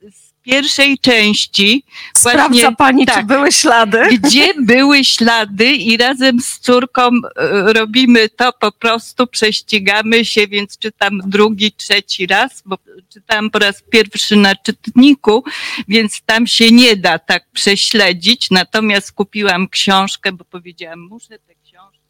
[0.43, 1.85] pierwszej części,
[2.17, 3.27] Sprawdza właśnie- pani, czy tak.
[3.27, 4.03] były ślady?
[4.19, 10.79] gdzie były ślady i razem z córką y, robimy to, po prostu prześcigamy się, więc
[10.79, 12.79] czytam drugi, trzeci raz, bo
[13.09, 15.45] czytałam po raz pierwszy na czytniku,
[15.89, 22.02] więc tam się nie da tak prześledzić, natomiast kupiłam książkę, bo powiedziałam, muszę tę książkę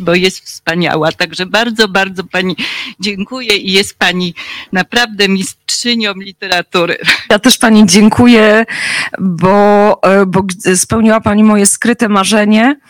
[0.00, 1.12] bo jest wspaniała.
[1.12, 2.56] Także bardzo, bardzo Pani
[3.00, 4.34] dziękuję i jest Pani
[4.72, 6.98] naprawdę mistrzynią literatury.
[7.30, 8.66] Ja też Pani dziękuję,
[9.18, 10.42] bo, e, bo
[10.76, 12.80] spełniła Pani moje skryte marzenie.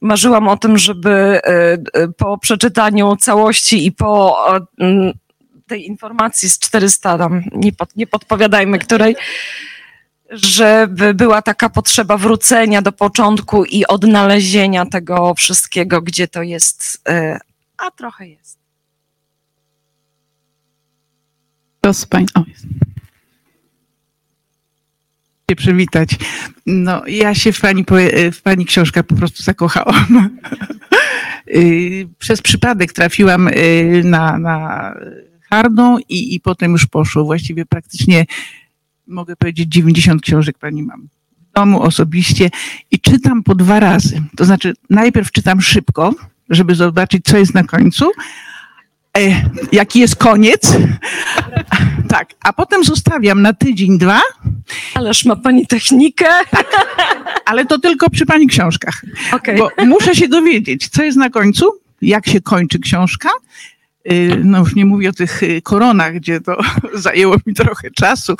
[0.00, 1.78] Marzyłam o tym, żeby e,
[2.16, 4.36] po przeczytaniu całości i po
[5.66, 9.16] tej informacji z 400, tam nie, pod, nie podpowiadajmy której,
[10.30, 17.38] żeby była taka potrzeba wrócenia do początku i odnalezienia tego wszystkiego, gdzie to jest, e,
[17.78, 18.58] a trochę jest.
[21.80, 22.26] To z pań...
[22.34, 22.62] O, jest.
[25.50, 26.10] się przywitać.
[26.66, 30.06] No, ja się w pani, poe- w pani książkach po prostu zakochałam.
[31.56, 34.94] Y, Przez przypadek trafiłam y, na, na
[35.50, 37.24] hardą i, i potem już poszło.
[37.24, 38.24] Właściwie praktycznie
[39.06, 41.08] mogę powiedzieć 90 książek pani mam
[41.50, 42.50] w domu osobiście
[42.90, 44.22] i czytam po dwa razy.
[44.36, 46.14] To znaczy najpierw czytam szybko,
[46.50, 48.10] żeby zobaczyć, co jest na końcu,
[49.18, 50.72] e, jaki jest koniec.
[52.08, 54.20] Tak, a potem zostawiam na tydzień, dwa
[54.94, 56.26] Ależ ma Pani technikę.
[57.44, 59.02] ale to tylko przy pani książkach.
[59.32, 59.58] Okej.
[59.58, 63.28] Bo muszę się dowiedzieć, co jest na końcu, jak się kończy książka.
[64.06, 66.58] Yy, No już nie mówię o tych y, koronach, gdzie to
[66.94, 68.36] zajęło mi trochę czasu,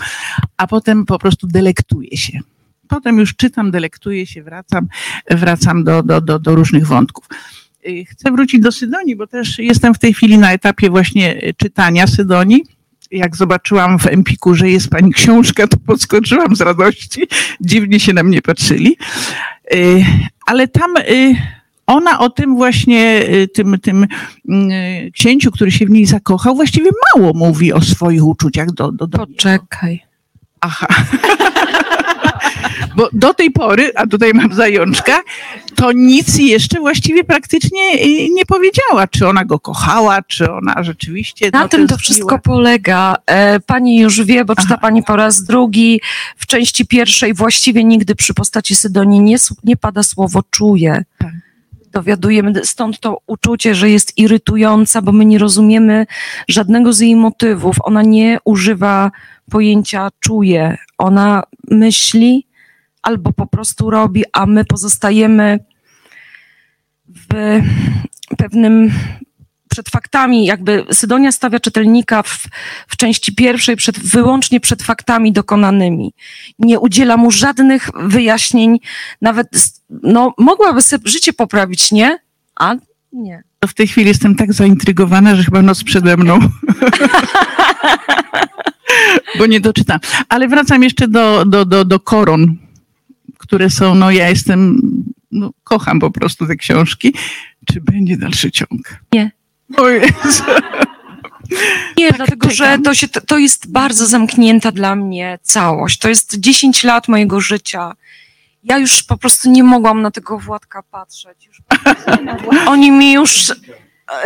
[0.56, 2.40] a potem po prostu delektuję się.
[2.88, 4.88] Potem już czytam, delektuję się, wracam,
[5.30, 7.24] wracam do, do, do, do różnych wątków.
[7.84, 11.54] Yy, Chcę wrócić do Sydonii, bo też jestem w tej chwili na etapie właśnie y,
[11.56, 12.62] czytania Sydonii
[13.10, 17.22] jak zobaczyłam w Empiku, że jest pani książka, to podskoczyłam z radości.
[17.60, 18.96] Dziwnie się na mnie patrzyli.
[19.74, 20.04] Y,
[20.46, 21.36] Ale tam y,
[21.86, 24.06] ona o tym właśnie, y, tym, tym
[24.48, 29.06] y, księciu, który się w niej zakochał, właściwie mało mówi o swoich uczuciach do, do,
[29.06, 29.32] do niego.
[29.32, 30.02] Poczekaj.
[30.60, 30.86] Aha.
[32.96, 35.22] Bo do tej pory, a tutaj mam zajączka,
[35.74, 41.50] to nic jeszcze właściwie praktycznie y, nie powiedziała, czy ona go kochała, czy ona rzeczywiście.
[41.52, 43.16] Na no, tym to wszystko polega.
[43.26, 44.78] E, Pani już wie, bo czyta Aha.
[44.82, 46.00] Pani po raz drugi.
[46.36, 51.04] W części pierwszej właściwie nigdy przy postaci Sydonii nie, nie pada słowo czuje.
[51.18, 51.45] Tak.
[51.92, 56.06] Dowiadujemy, stąd to uczucie, że jest irytująca, bo my nie rozumiemy
[56.48, 57.76] żadnego z jej motywów.
[57.82, 59.10] Ona nie używa
[59.50, 60.76] pojęcia czuje.
[60.98, 62.46] Ona myśli
[63.02, 65.58] albo po prostu robi, a my pozostajemy
[67.08, 67.60] w
[68.38, 68.90] pewnym
[69.76, 72.38] przed faktami, jakby Sydonia stawia czytelnika w,
[72.88, 76.12] w części pierwszej przed, wyłącznie przed faktami dokonanymi.
[76.58, 78.78] Nie udziela mu żadnych wyjaśnień,
[79.20, 79.48] nawet,
[80.02, 82.18] no, mogłaby sobie życie poprawić, nie?
[82.54, 82.74] A
[83.12, 83.42] nie.
[83.58, 86.38] To w tej chwili jestem tak zaintrygowana, że chyba noc przede mną.
[89.38, 90.00] Bo nie doczytam.
[90.28, 92.56] Ale wracam jeszcze do, do, do, do koron,
[93.38, 94.80] które są, no ja jestem,
[95.30, 97.14] no, kocham po prostu te książki.
[97.72, 99.00] Czy będzie dalszy ciąg?
[99.12, 99.35] Nie.
[99.76, 100.44] O Jezu.
[101.96, 105.98] Nie, Tak dlatego że to, się, to jest bardzo zamknięta dla mnie całość.
[105.98, 107.92] To jest 10 lat mojego życia.
[108.64, 111.46] Ja już po prostu nie mogłam na tego Władka patrzeć.
[111.46, 111.62] Już.
[112.66, 113.52] Oni mi już...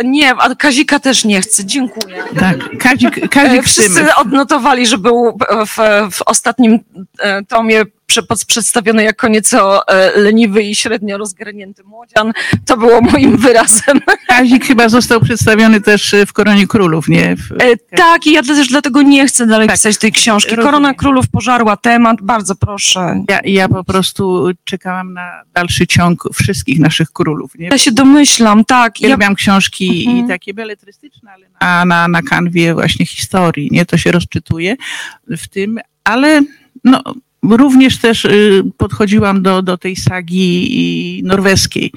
[0.03, 1.65] Nie, a Kazika też nie chce.
[1.65, 2.23] Dziękuję.
[2.39, 4.15] Tak, Kazik, E, Kazik Wszyscy Symy.
[4.15, 5.37] odnotowali, że był
[5.67, 5.77] w,
[6.11, 6.79] w ostatnim
[7.19, 7.83] e, tomie
[8.47, 12.31] przedstawiony jako nieco e, leniwy i średnio rozgarnięty młodzian.
[12.65, 13.99] To było moim wyrazem.
[14.27, 17.35] Kazik chyba został przedstawiony też w Koronie Królów, nie?
[17.35, 20.49] W, E, Tak, i ja też dlatego nie chcę dalej Tak, pisać tej książki.
[20.49, 20.65] rozumiem.
[20.65, 23.23] Korona Królów pożarła temat, bardzo proszę.
[23.29, 27.67] ja, ja po prostu czekałam na dalszy ciąg wszystkich naszych królów, nie?
[27.67, 29.01] Ja się domyślam, tak.
[29.01, 30.25] Ja, Uwielbiam książki Mhm.
[30.25, 33.85] i takie beletrystyczne, ale na, na, na kanwie właśnie historii, nie?
[33.85, 34.75] To się rozczytuje
[35.27, 36.41] w tym, ale
[36.83, 37.03] no,
[37.43, 41.91] również też y, podchodziłam do, do tej sagi norweskiej.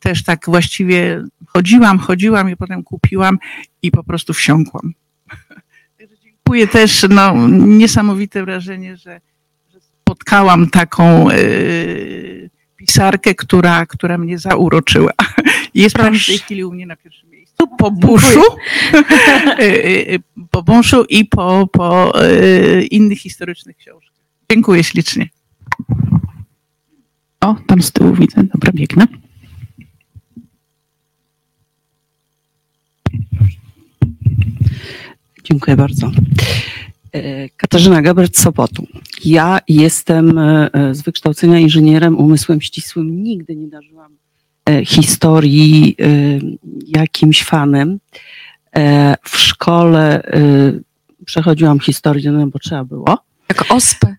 [0.00, 3.38] Też tak właściwie chodziłam, chodziłam i potem kupiłam
[3.82, 4.92] i po prostu wsiąkłam.
[6.24, 9.20] Dziękuję też, no, niesamowite wrażenie, że,
[9.72, 15.12] że spotkałam taką y, pisarkę, która, która mnie zauroczyła.
[15.74, 16.32] Jest pani w Proszę.
[16.32, 18.42] tej chwili u mnie na pierwszym miejscu, po Buszu,
[19.60, 20.18] y,
[20.50, 22.12] po Buszu i po, po
[22.90, 24.09] innych historycznych książkach.
[24.50, 25.28] Dziękuję ślicznie.
[27.40, 28.42] O, tam z tyłu widzę.
[28.42, 29.06] Dobra, biegnę.
[35.44, 36.10] Dziękuję bardzo.
[37.12, 38.86] E, Katarzyna Gabert z Sopotu.
[39.24, 43.22] Ja jestem e, e, z wykształcenia inżynierem umysłem ścisłym.
[43.22, 44.12] Nigdy nie darzyłam
[44.84, 45.96] historii
[46.86, 47.98] jakimś fanem.
[49.22, 50.22] W szkole
[51.26, 53.18] przechodziłam historię, no bo trzeba było.
[53.48, 54.16] jak ospę.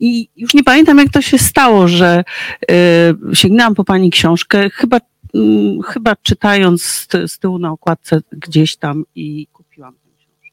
[0.00, 2.24] I już nie pamiętam, jak to się stało, że
[2.70, 4.98] y, sięgnęłam po pani książkę, chyba,
[5.34, 10.48] mm, chyba czytając z tyłu na okładce gdzieś tam i kupiłam tę książkę.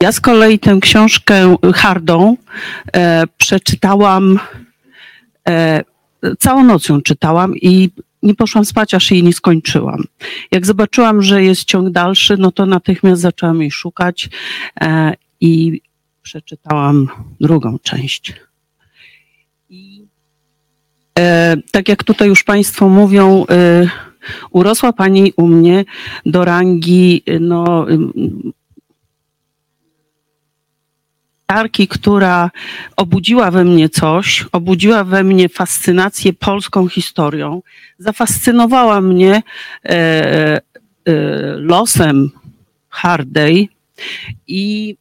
[0.00, 2.36] Ja z kolei tę książkę hardą
[2.92, 4.38] e, przeczytałam,
[5.48, 5.84] e,
[6.38, 7.90] całą noc ją czytałam i
[8.22, 10.04] nie poszłam spać, aż jej nie skończyłam.
[10.50, 14.28] Jak zobaczyłam, że jest ciąg dalszy, no to natychmiast zaczęłam jej szukać
[14.80, 15.80] e, i
[16.22, 17.08] przeczytałam
[17.40, 18.34] drugą część.
[19.70, 20.06] I
[21.18, 23.88] e, tak jak tutaj już Państwo mówią, e,
[24.50, 25.84] urosła Pani u mnie
[26.26, 27.86] do rangi e, no,
[31.52, 32.50] pisarki, która
[32.96, 37.62] obudziła we mnie coś, obudziła we mnie fascynację polską historią,
[37.98, 39.42] zafascynowała mnie
[39.84, 40.62] e, e,
[41.56, 42.30] losem
[42.88, 43.68] Hardej
[44.46, 44.96] i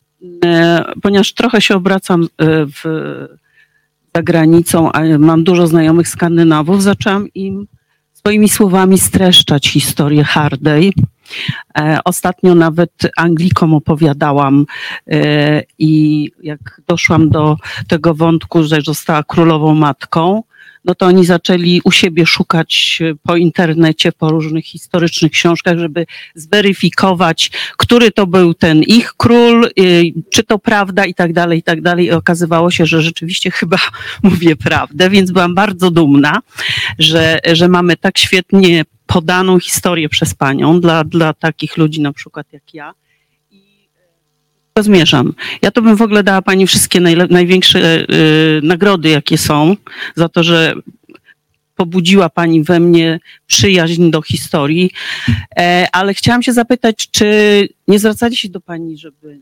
[1.01, 2.28] ponieważ trochę się obracam e,
[2.65, 2.82] w,
[4.15, 7.67] za granicą, a mam dużo znajomych Skandynawów, zaczęłam im
[8.13, 10.93] swoimi słowami streszczać historię Hardej.
[11.78, 14.65] E, Ostatnio nawet Anglikom opowiadałam
[15.07, 17.57] e, i jak doszłam do
[17.88, 20.43] tego wątku, że została królową matką,
[20.86, 26.05] no to oni zaczęli u siebie szukać e, po internecie, po różnych historycznych książkach, żeby
[26.36, 31.63] zweryfikować, który to był ten ich król, y, czy to prawda i tak dalej, i
[31.63, 32.05] tak dalej.
[32.05, 33.77] I okazywało się, że rzeczywiście chyba
[34.23, 36.39] mówię prawdę, więc byłam bardzo dumna,
[36.99, 42.53] że, że mamy tak świetnie podaną historię przez panią dla, dla takich ludzi na przykład
[42.53, 42.93] jak ja.
[44.80, 45.34] Zmierzam.
[45.61, 46.99] Ja to bym w ogóle dała pani wszystkie
[47.30, 49.76] największe y, nagrody, jakie są,
[50.15, 50.74] za to, że
[51.76, 54.91] pobudziła pani we mnie przyjaźń do historii.
[55.57, 57.26] E, ale chciałam się zapytać, czy
[57.88, 59.39] nie zwracali się do pani, żeby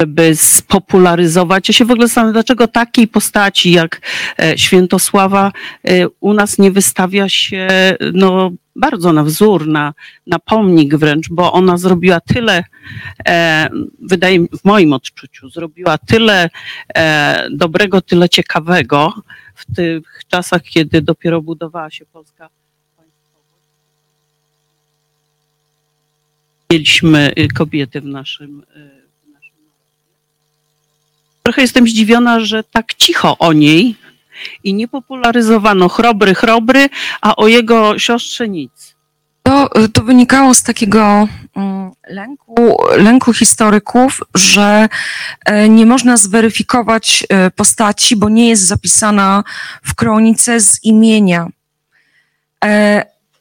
[0.00, 1.68] żeby spopularyzować.
[1.68, 4.00] Ja się w ogóle zastanawiam, dlaczego takiej postaci jak
[4.38, 5.52] e, Świętosława
[5.84, 7.68] e, u nas nie wystawia się
[8.12, 9.94] no, bardzo na wzór, na,
[10.26, 12.64] na pomnik wręcz, bo ona zrobiła tyle,
[13.28, 13.68] e,
[14.02, 16.50] wydaje mi, w moim odczuciu, zrobiła tyle
[16.94, 19.12] e, dobrego, tyle ciekawego
[19.54, 22.48] w tych czasach, kiedy dopiero budowała się Polska.
[26.70, 28.90] Mieliśmy y, kobiety w naszym, y,
[29.24, 29.54] w naszym
[31.42, 33.96] Trochę jestem zdziwiona, że tak cicho o niej
[34.64, 36.88] i nie popularyzowano chrobry, chrobry,
[37.20, 38.94] a o jego siostrze nic.
[39.42, 44.88] To, to wynikało z takiego mm, lęku, lęku historyków, że
[45.44, 49.44] e, nie można zweryfikować e, postaci, bo nie jest zapisana
[49.82, 51.46] w kronice z imienia.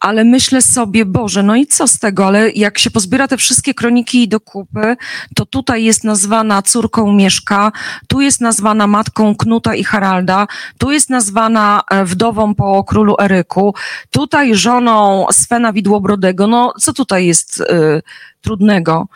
[0.03, 2.27] Ale myślę sobie, Boże, no i co z tego?
[2.27, 4.95] Ale jak się pozbiera te wszystkie kroniki do kupy,
[5.35, 7.71] to tutaj jest nazwana córką Mieszka,
[8.07, 10.47] tu jest nazwana matką Knuta i Haralda,
[10.77, 13.75] tu jest nazwana e, wdową po królu Eryku,
[14.11, 16.47] tutaj żoną Svena Widłobrodego.
[16.47, 18.01] No, co tutaj jest y,
[18.41, 19.07] trudnego?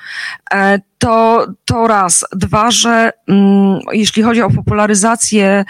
[0.54, 2.26] E, to, to raz.
[2.32, 5.66] Dwa, że mm, jeśli chodzi o popularyzację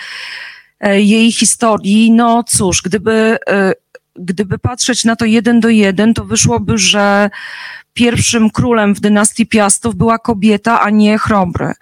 [0.80, 3.38] e, jej historii, no cóż, gdyby
[4.18, 7.30] gdyby patrzeć na to jeden do jeden, to wyszłoby, że
[7.97, 11.74] pierwszym królem w dynastii Piastów była kobieta, a nie chrobry,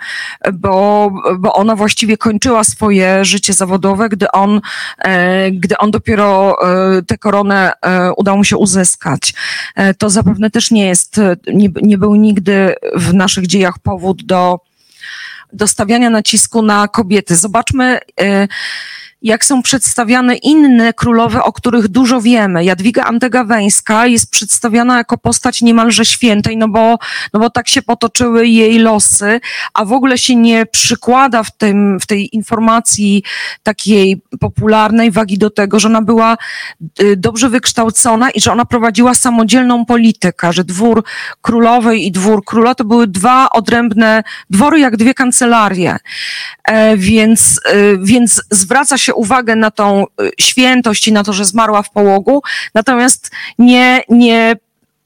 [0.53, 4.61] bo, bo ona właściwie kończyła swoje życie zawodowe, gdy on,
[4.97, 6.55] e, gdy on dopiero
[6.97, 9.33] e, tę koronę e, udało mu się uzyskać.
[9.97, 11.19] To zapewne też nie jest,
[11.53, 14.59] nie, nie był nigdy w naszych dziejach powód do,
[15.53, 17.35] do stawiania nacisku na kobiety.
[17.35, 17.99] Zobaczmy,
[19.25, 22.63] jak są przedstawiane inne królowe, o których dużo wiemy.
[22.63, 26.97] Jadwiga Antegaweńska jest przedstawiana jako postać niemalże świętej, no bo,
[27.33, 29.39] no bo tak się potoczyły jej losy,
[29.73, 33.23] a w ogóle się nie przykłada w, tym, w tej informacji
[33.63, 36.37] takiej popularnej wagi do tego, że ona była
[37.01, 41.03] y, dobrze wykształcona i że ona prowadziła samodzielną politykę, że dwór
[41.41, 45.97] królowej i dwór króla to były dwa odrębne dwory, jak dwie kancelarie.
[46.63, 51.45] E, więc, y, więc zwraca się uwagę na tą y, świętość i na to, że
[51.45, 52.41] zmarła w połogu,
[52.73, 54.55] natomiast nie, nie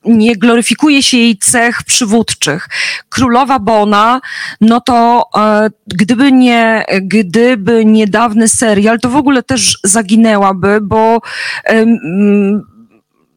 [0.06, 2.70] nie gloryfikuje się jej cech przywódczych.
[3.10, 4.22] Królowa Bona,
[4.62, 11.22] no to e, gdyby nie, gdyby niedawny serial, to w ogóle też zaginęłaby, bo
[11.66, 11.86] e,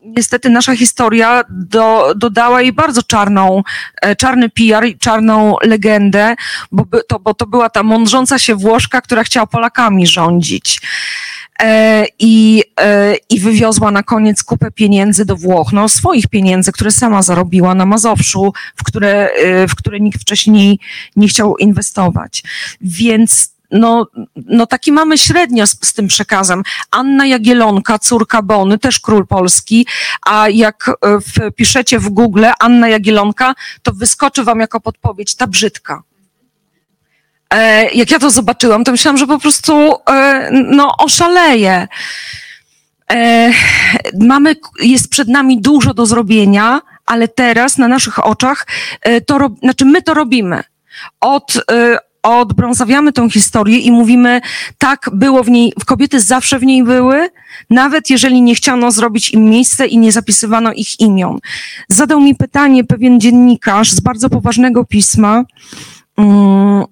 [0.05, 3.63] niestety nasza historia do, dodała jej bardzo czarną,
[4.03, 6.35] e, czarny PR czarną legendę,
[6.73, 10.81] bo, to, bo to była ta mądrząca się Włoszka, która chciała Polakami rządzić.
[11.61, 16.91] E, I, e, I wywiozła na koniec kupę pieniędzy do Włoch, no swoich pieniędzy, które
[16.91, 19.31] sama zarobiła na Mazowszu, w które,
[19.69, 20.79] w które nikt wcześniej
[21.17, 22.43] nie chciał inwestować.
[22.81, 24.07] Więc no,
[24.37, 26.63] no taki mamy średnio z, z, tym przekazem.
[26.91, 29.87] Anna Jagielonka, córka Bony, też król polski,
[30.27, 36.03] a jak e, wpiszecie w Google Anna Jagielonka, to wyskoczy wam jako podpowiedź ta brzydka.
[37.51, 41.89] E, jak ja to zobaczyłam, to myślałam, że po prostu e, no, oszaleję.
[44.21, 48.67] Mamy, jest przed nami dużo do zrobienia, ale teraz na naszych oczach
[49.27, 50.63] to, znaczy my to robimy.
[51.21, 51.65] Od,
[52.23, 54.41] odbrązawiamy tą historię i mówimy,
[54.79, 57.29] tak, było w niej, kobiety zawsze w niej były,
[57.71, 61.39] nawet jeżeli nie chciano zrobić im miejsce i nie zapisywano ich imion.
[61.89, 65.45] Zadał mi pytanie pewien dziennikarz z bardzo poważnego pisma,
[66.17, 66.85] um,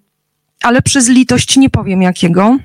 [0.62, 2.59] ale przez litość nie powiem jakiego.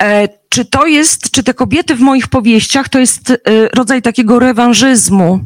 [0.00, 3.36] E, czy to jest, czy te kobiety w moich powieściach to jest e,
[3.74, 5.40] rodzaj takiego rewanżyzmu?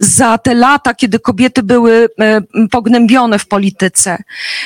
[0.00, 4.22] Za te lata, kiedy kobiety były e, pognębione w polityce.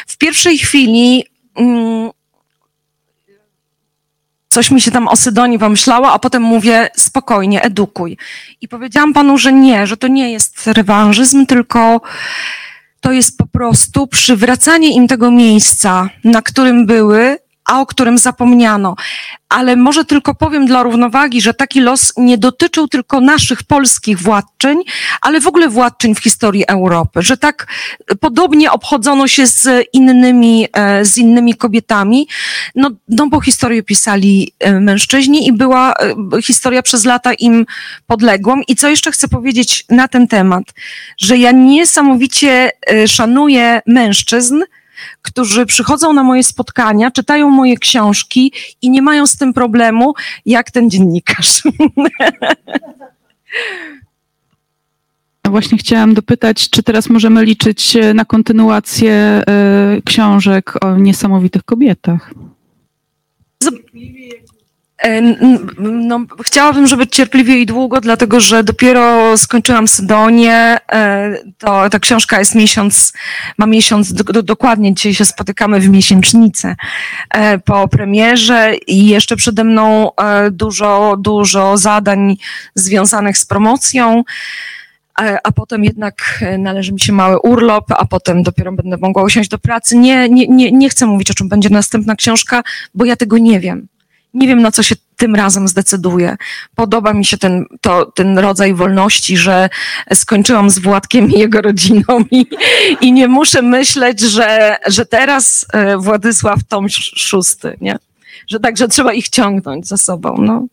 [0.06, 1.24] W pierwszej chwili
[1.56, 2.10] mm,
[4.48, 8.16] coś mi się tam o Sydonii pomyślało, a potem mówię spokojnie, edukuj.
[8.60, 12.00] I powiedziałam panu, że nie, że to nie jest rewanżyzm, tylko
[13.00, 18.96] to jest po prostu przywracanie im tego miejsca, na którym były, a o którym zapomniano.
[19.48, 24.82] Ale może tylko powiem dla równowagi, że taki los nie dotyczył tylko naszych polskich władczyń,
[25.20, 27.66] ale w ogóle władczyń w historii Europy, że tak
[28.20, 32.28] podobnie obchodzono się z innymi, e, z innymi kobietami,
[32.74, 37.66] no, no bo historię pisali e, mężczyźni i była e, historia przez lata im
[38.06, 38.60] podległą.
[38.68, 40.64] I co jeszcze chcę powiedzieć na ten temat,
[41.18, 42.70] że ja niesamowicie
[43.06, 44.62] szanuję mężczyzn,
[45.22, 48.52] którzy przychodzą na moje spotkania, czytają moje książki
[48.82, 50.14] i nie mają z tym problemu,
[50.46, 51.62] jak ten dziennikarz.
[55.50, 59.42] Właśnie chciałam dopytać, czy teraz możemy liczyć na kontynuację e,
[60.04, 62.34] książek o niesamowitych kobietach?
[63.64, 63.68] E,
[65.78, 70.76] no, chciałabym, żeby cierpliwie i długo, dlatego że dopiero skończyłam Sydonię.
[70.92, 73.12] E, to, ta książka jest miesiąc,
[73.58, 76.76] ma miesiąc, do, do, dokładnie dzisiaj się spotykamy w miesięcznicę
[77.30, 80.10] e, po premierze i jeszcze przede mną
[80.50, 82.36] dużo, dużo zadań
[82.74, 84.24] związanych z promocją
[85.42, 89.58] a potem jednak należy mi się mały urlop, a potem dopiero będę mogła usiąść do
[89.58, 89.96] pracy.
[89.96, 92.62] Nie, nie, nie, nie chcę mówić, o czym będzie następna książka,
[92.94, 93.88] bo ja tego nie wiem
[94.36, 96.36] nie wiem, na co się tym razem zdecyduję.
[96.74, 99.68] Podoba mi się ten, to, ten rodzaj wolności, że
[100.14, 102.46] skończyłam z Władkiem i jego rodziną i,
[103.00, 106.86] i nie muszę myśleć, że, że teraz e, Władysław Tom
[107.16, 107.98] szósty, nie?
[108.48, 110.66] Że także trzeba ich ciągnąć za sobą, no.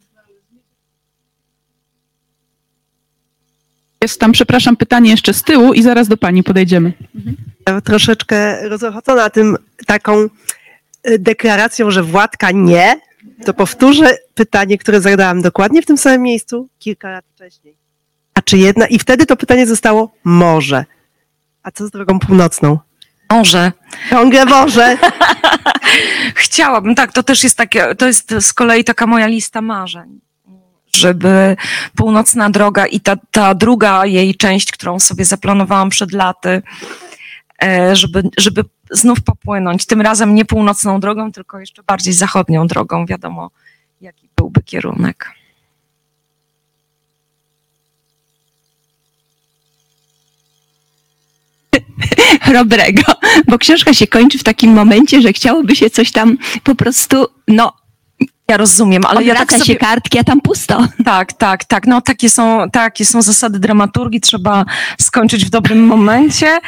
[4.02, 6.94] Jest tam, przepraszam, pytanie jeszcze z tyłu i zaraz do pani podejdziemy.
[7.68, 10.28] Ja troszeczkę rozochocona tym taką
[11.04, 13.00] e, deklaracją, że Władka nie,
[13.46, 17.78] to powtórzę pytanie, które zadałam dokładnie w tym samym miejscu kilka lat wcześniej.
[18.34, 18.88] A czy jedna?
[18.88, 20.86] I wtedy to pytanie zostało może.
[21.64, 22.80] A co z drogą północną?
[23.30, 23.72] Może.
[24.10, 24.98] Ciągle może.
[26.36, 30.24] Chciałabym, tak, to też jest takie, to jest z kolei taka moja lista marzeń
[30.96, 31.58] żeby
[31.96, 36.62] północna droga i ta, ta druga jej część, którą sobie zaplanowałam przed laty,
[37.64, 38.64] e, żeby, żeby
[38.94, 39.86] znów popłynąć.
[39.86, 43.06] Tym razem nie północną drogą, tylko jeszcze bardziej zachodnią drogą.
[43.06, 43.52] Wiadomo,
[44.02, 45.32] jaki byłby kierunek.
[52.54, 53.04] Robrego,
[53.48, 57.74] bo książka się kończy w takim momencie, że chciałoby się coś tam po prostu, no,
[58.48, 59.66] ja rozumiem, ale ja tak sobie...
[59.66, 60.88] się kartki, a tam pusto.
[61.06, 61.88] Tak, tak, tak.
[61.88, 64.22] No takie są, takie są zasady dramaturgii.
[64.22, 64.66] Trzeba
[65.02, 66.60] skończyć w dobrym momencie.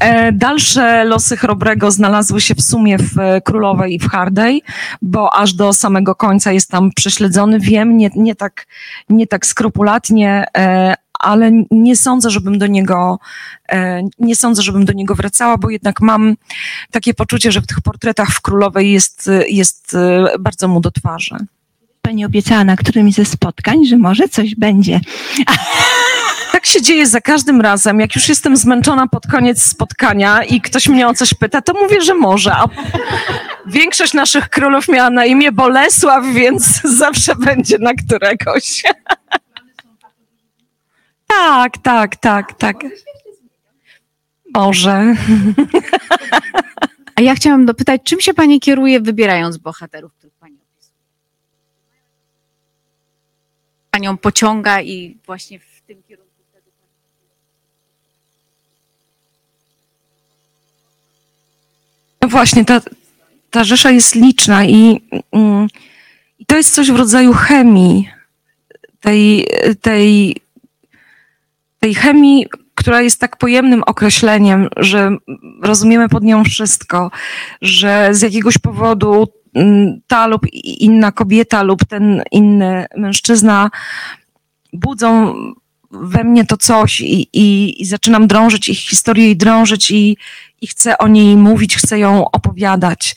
[0.00, 4.62] E, dalsze losy Chrobrego znalazły się w sumie w Królowej i w Hardej,
[5.02, 7.60] bo aż do samego końca jest tam prześledzony.
[7.60, 8.66] Wiem, nie, nie, tak,
[9.08, 13.18] nie tak skrupulatnie, e, ale nie sądzę, żebym do niego,
[13.68, 16.36] e, nie sądzę, żebym do niego wracała, bo jednak mam
[16.90, 21.36] takie poczucie, że w tych portretach w Królowej jest, jest e, bardzo mu do twarzy.
[22.02, 25.00] Pani obiecała na którymś ze spotkań, że może coś będzie.
[26.52, 28.00] Tak się dzieje za każdym razem.
[28.00, 32.02] Jak już jestem zmęczona pod koniec spotkania i ktoś mnie o coś pyta, to mówię,
[32.02, 32.52] że może.
[32.52, 32.64] A
[33.66, 38.82] większość naszych królów miała na imię Bolesław, więc zawsze będzie na któregoś.
[41.30, 42.76] Tak, tak, tak, tak.
[44.54, 45.14] Może.
[47.16, 50.94] A ja chciałam dopytać, czym się Pani kieruje, wybierając bohaterów, których Pani opisuje?
[53.90, 56.70] Panią pociąga i właśnie w tym kierunku wtedy
[62.22, 62.80] No właśnie, ta,
[63.50, 65.00] ta rzesza jest liczna i,
[65.32, 65.68] mm,
[66.38, 68.08] i to jest coś w rodzaju chemii
[69.00, 69.46] tej,
[69.80, 70.36] tej
[71.80, 75.16] tej chemii, która jest tak pojemnym określeniem, że
[75.62, 77.10] rozumiemy pod nią wszystko,
[77.62, 83.70] że z jakiegoś powodu mm, ta lub inna kobieta lub ten inny mężczyzna
[84.72, 85.34] budzą
[85.90, 90.16] we mnie to coś i, i, i zaczynam drążyć ich historię i drążyć i,
[90.60, 93.16] i chcę o niej mówić, chcę ją opowiadać.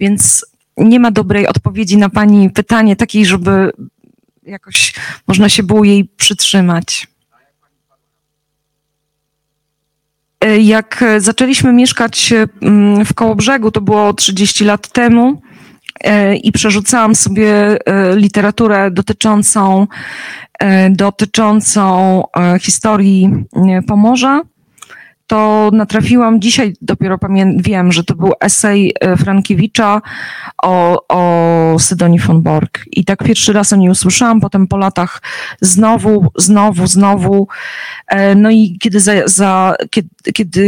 [0.00, 0.46] Więc
[0.76, 3.72] nie ma dobrej odpowiedzi na Pani pytanie takiej, żeby
[4.42, 4.94] jakoś
[5.26, 7.06] można się było jej przytrzymać.
[10.33, 15.42] E, jak zaczęliśmy mieszkać e, mm, w Kołobrzegu, to było 30 lat temu,
[16.04, 17.78] e, i przerzucałam sobie
[18.14, 19.86] literaturę dotyczącą,
[20.90, 22.22] dotyczącą
[22.60, 23.30] historii
[23.86, 24.40] Pomorza,
[25.26, 30.02] to natrafiłam dzisiaj, dopiero pamię- wiem, że to był esej e, Frankiewicza
[30.62, 32.80] o, o Sydonii von Borg.
[32.92, 35.22] I tak pierwszy raz o niej usłyszałam, potem po latach
[35.60, 37.48] znowu, znowu, znowu.
[38.08, 40.64] E, No i kiedy, za, za, kiedy, kiedy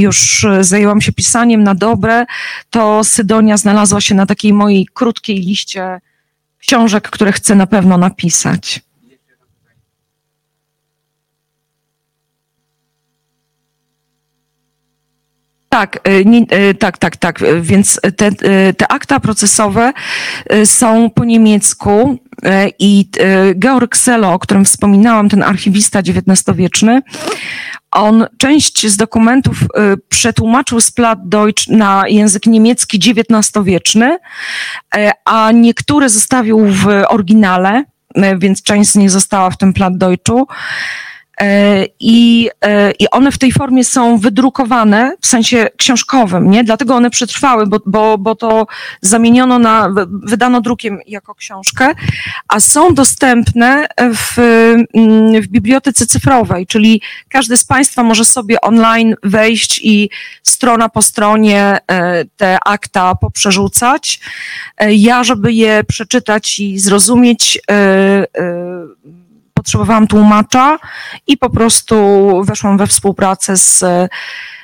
[0.00, 2.26] już zajęłam się pisaniem na dobre,
[2.70, 6.00] to Sydonia znalazła się na takiej mojej krótkiej liście
[6.58, 8.87] książek, które chcę na pewno napisać.
[15.78, 16.40] Tak, y, nie,
[16.70, 17.42] y, tak, tak, tak.
[17.42, 18.32] y, Więc te,
[18.76, 19.92] te akta procesowe
[20.64, 22.18] są po niemiecku
[22.78, 23.08] i
[23.58, 27.02] Georg Selo, o którym wspominałam, ten archiwista XIX-wieczny,
[27.90, 29.56] on część z dokumentów
[30.08, 34.18] przetłumaczył z Plattdeutsch na język niemiecki XIX-wieczny,
[35.24, 37.84] a niektóre zostawił w oryginale,
[38.38, 40.46] więc część z nich została w tym Plattdeutschu.
[41.40, 46.64] E, I, e, I one w tej formie są wydrukowane w sensie książkowym, nie?
[46.64, 48.66] Dlatego one przetrwały, bo, bo, bo to
[49.00, 51.94] zamieniono na, wydano drukiem jako książkę,
[52.48, 54.38] a są dostępne w,
[54.94, 60.10] mm, w bibliotece cyfrowej, czyli każdy z Państwa może sobie online wejść i
[60.42, 64.20] strona po stronie e, te akta poprzerzucać.
[64.88, 67.60] Ja, żeby je przeczytać i zrozumieć,
[69.58, 70.78] potrzebowałam tłumacza
[71.26, 71.96] i po prostu
[72.44, 73.84] weszłam we współpracę z,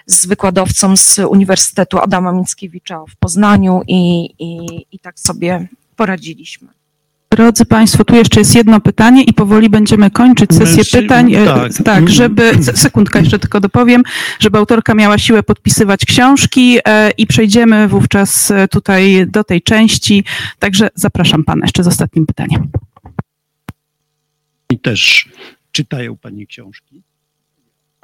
[0.07, 6.69] z wykładowcą z Uniwersytetu Adama Mickiewicza w Poznaniu i, i, i tak sobie poradziliśmy.
[7.31, 11.35] Drodzy Państwo, tu jeszcze jest jedno pytanie i powoli będziemy kończyć sesję pytań.
[11.35, 11.73] E, tak.
[11.85, 14.03] tak, żeby, se- sekundka jeszcze tylko dopowiem,
[14.41, 20.25] żeby autorka miała siłę podpisywać książki e, i przejdziemy wówczas e, tutaj do tej części.
[20.59, 22.69] Także zapraszam Pana jeszcze z ostatnim pytaniem.
[24.71, 25.29] I też
[25.73, 27.03] czytają Pani książki.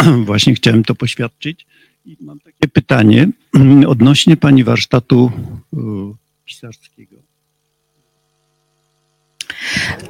[0.26, 1.66] Właśnie chciałem to poświadczyć.
[2.04, 3.28] I mam takie pytanie
[3.86, 5.32] odnośnie Pani warsztatu
[5.74, 5.76] y,
[6.44, 7.09] pisarskiego.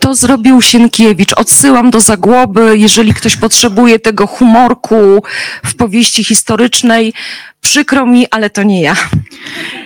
[0.01, 1.33] To zrobił Sienkiewicz.
[1.33, 5.23] Odsyłam do Zagłoby, jeżeli ktoś potrzebuje tego humorku
[5.65, 7.13] w powieści historycznej.
[7.61, 8.97] Przykro mi, ale to nie ja.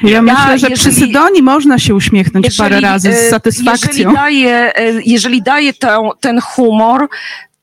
[0.02, 3.88] Ja myślę, że przy jeżeli- Sydonii można się uśmiechnąć parę razy e, z satysfakcją.
[3.88, 5.72] Jeżeli daje, e, jeżeli daje
[6.20, 7.08] ten humor,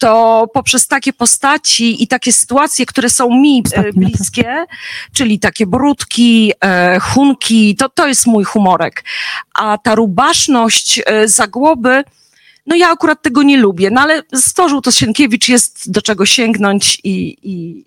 [0.01, 4.65] to poprzez takie postaci i takie sytuacje, które są mi e, bliskie,
[5.13, 9.03] czyli takie brudki, e, hunki, to, to jest mój humorek.
[9.53, 12.03] A ta rubaszność e, zagłoby,
[12.65, 16.97] no ja akurat tego nie lubię, no ale stworzył to Sienkiewicz, jest do czego sięgnąć
[17.03, 17.85] i, i,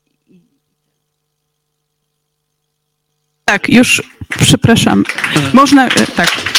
[3.44, 4.02] Tak, już
[4.40, 5.04] przepraszam.
[5.52, 6.53] Można, tak.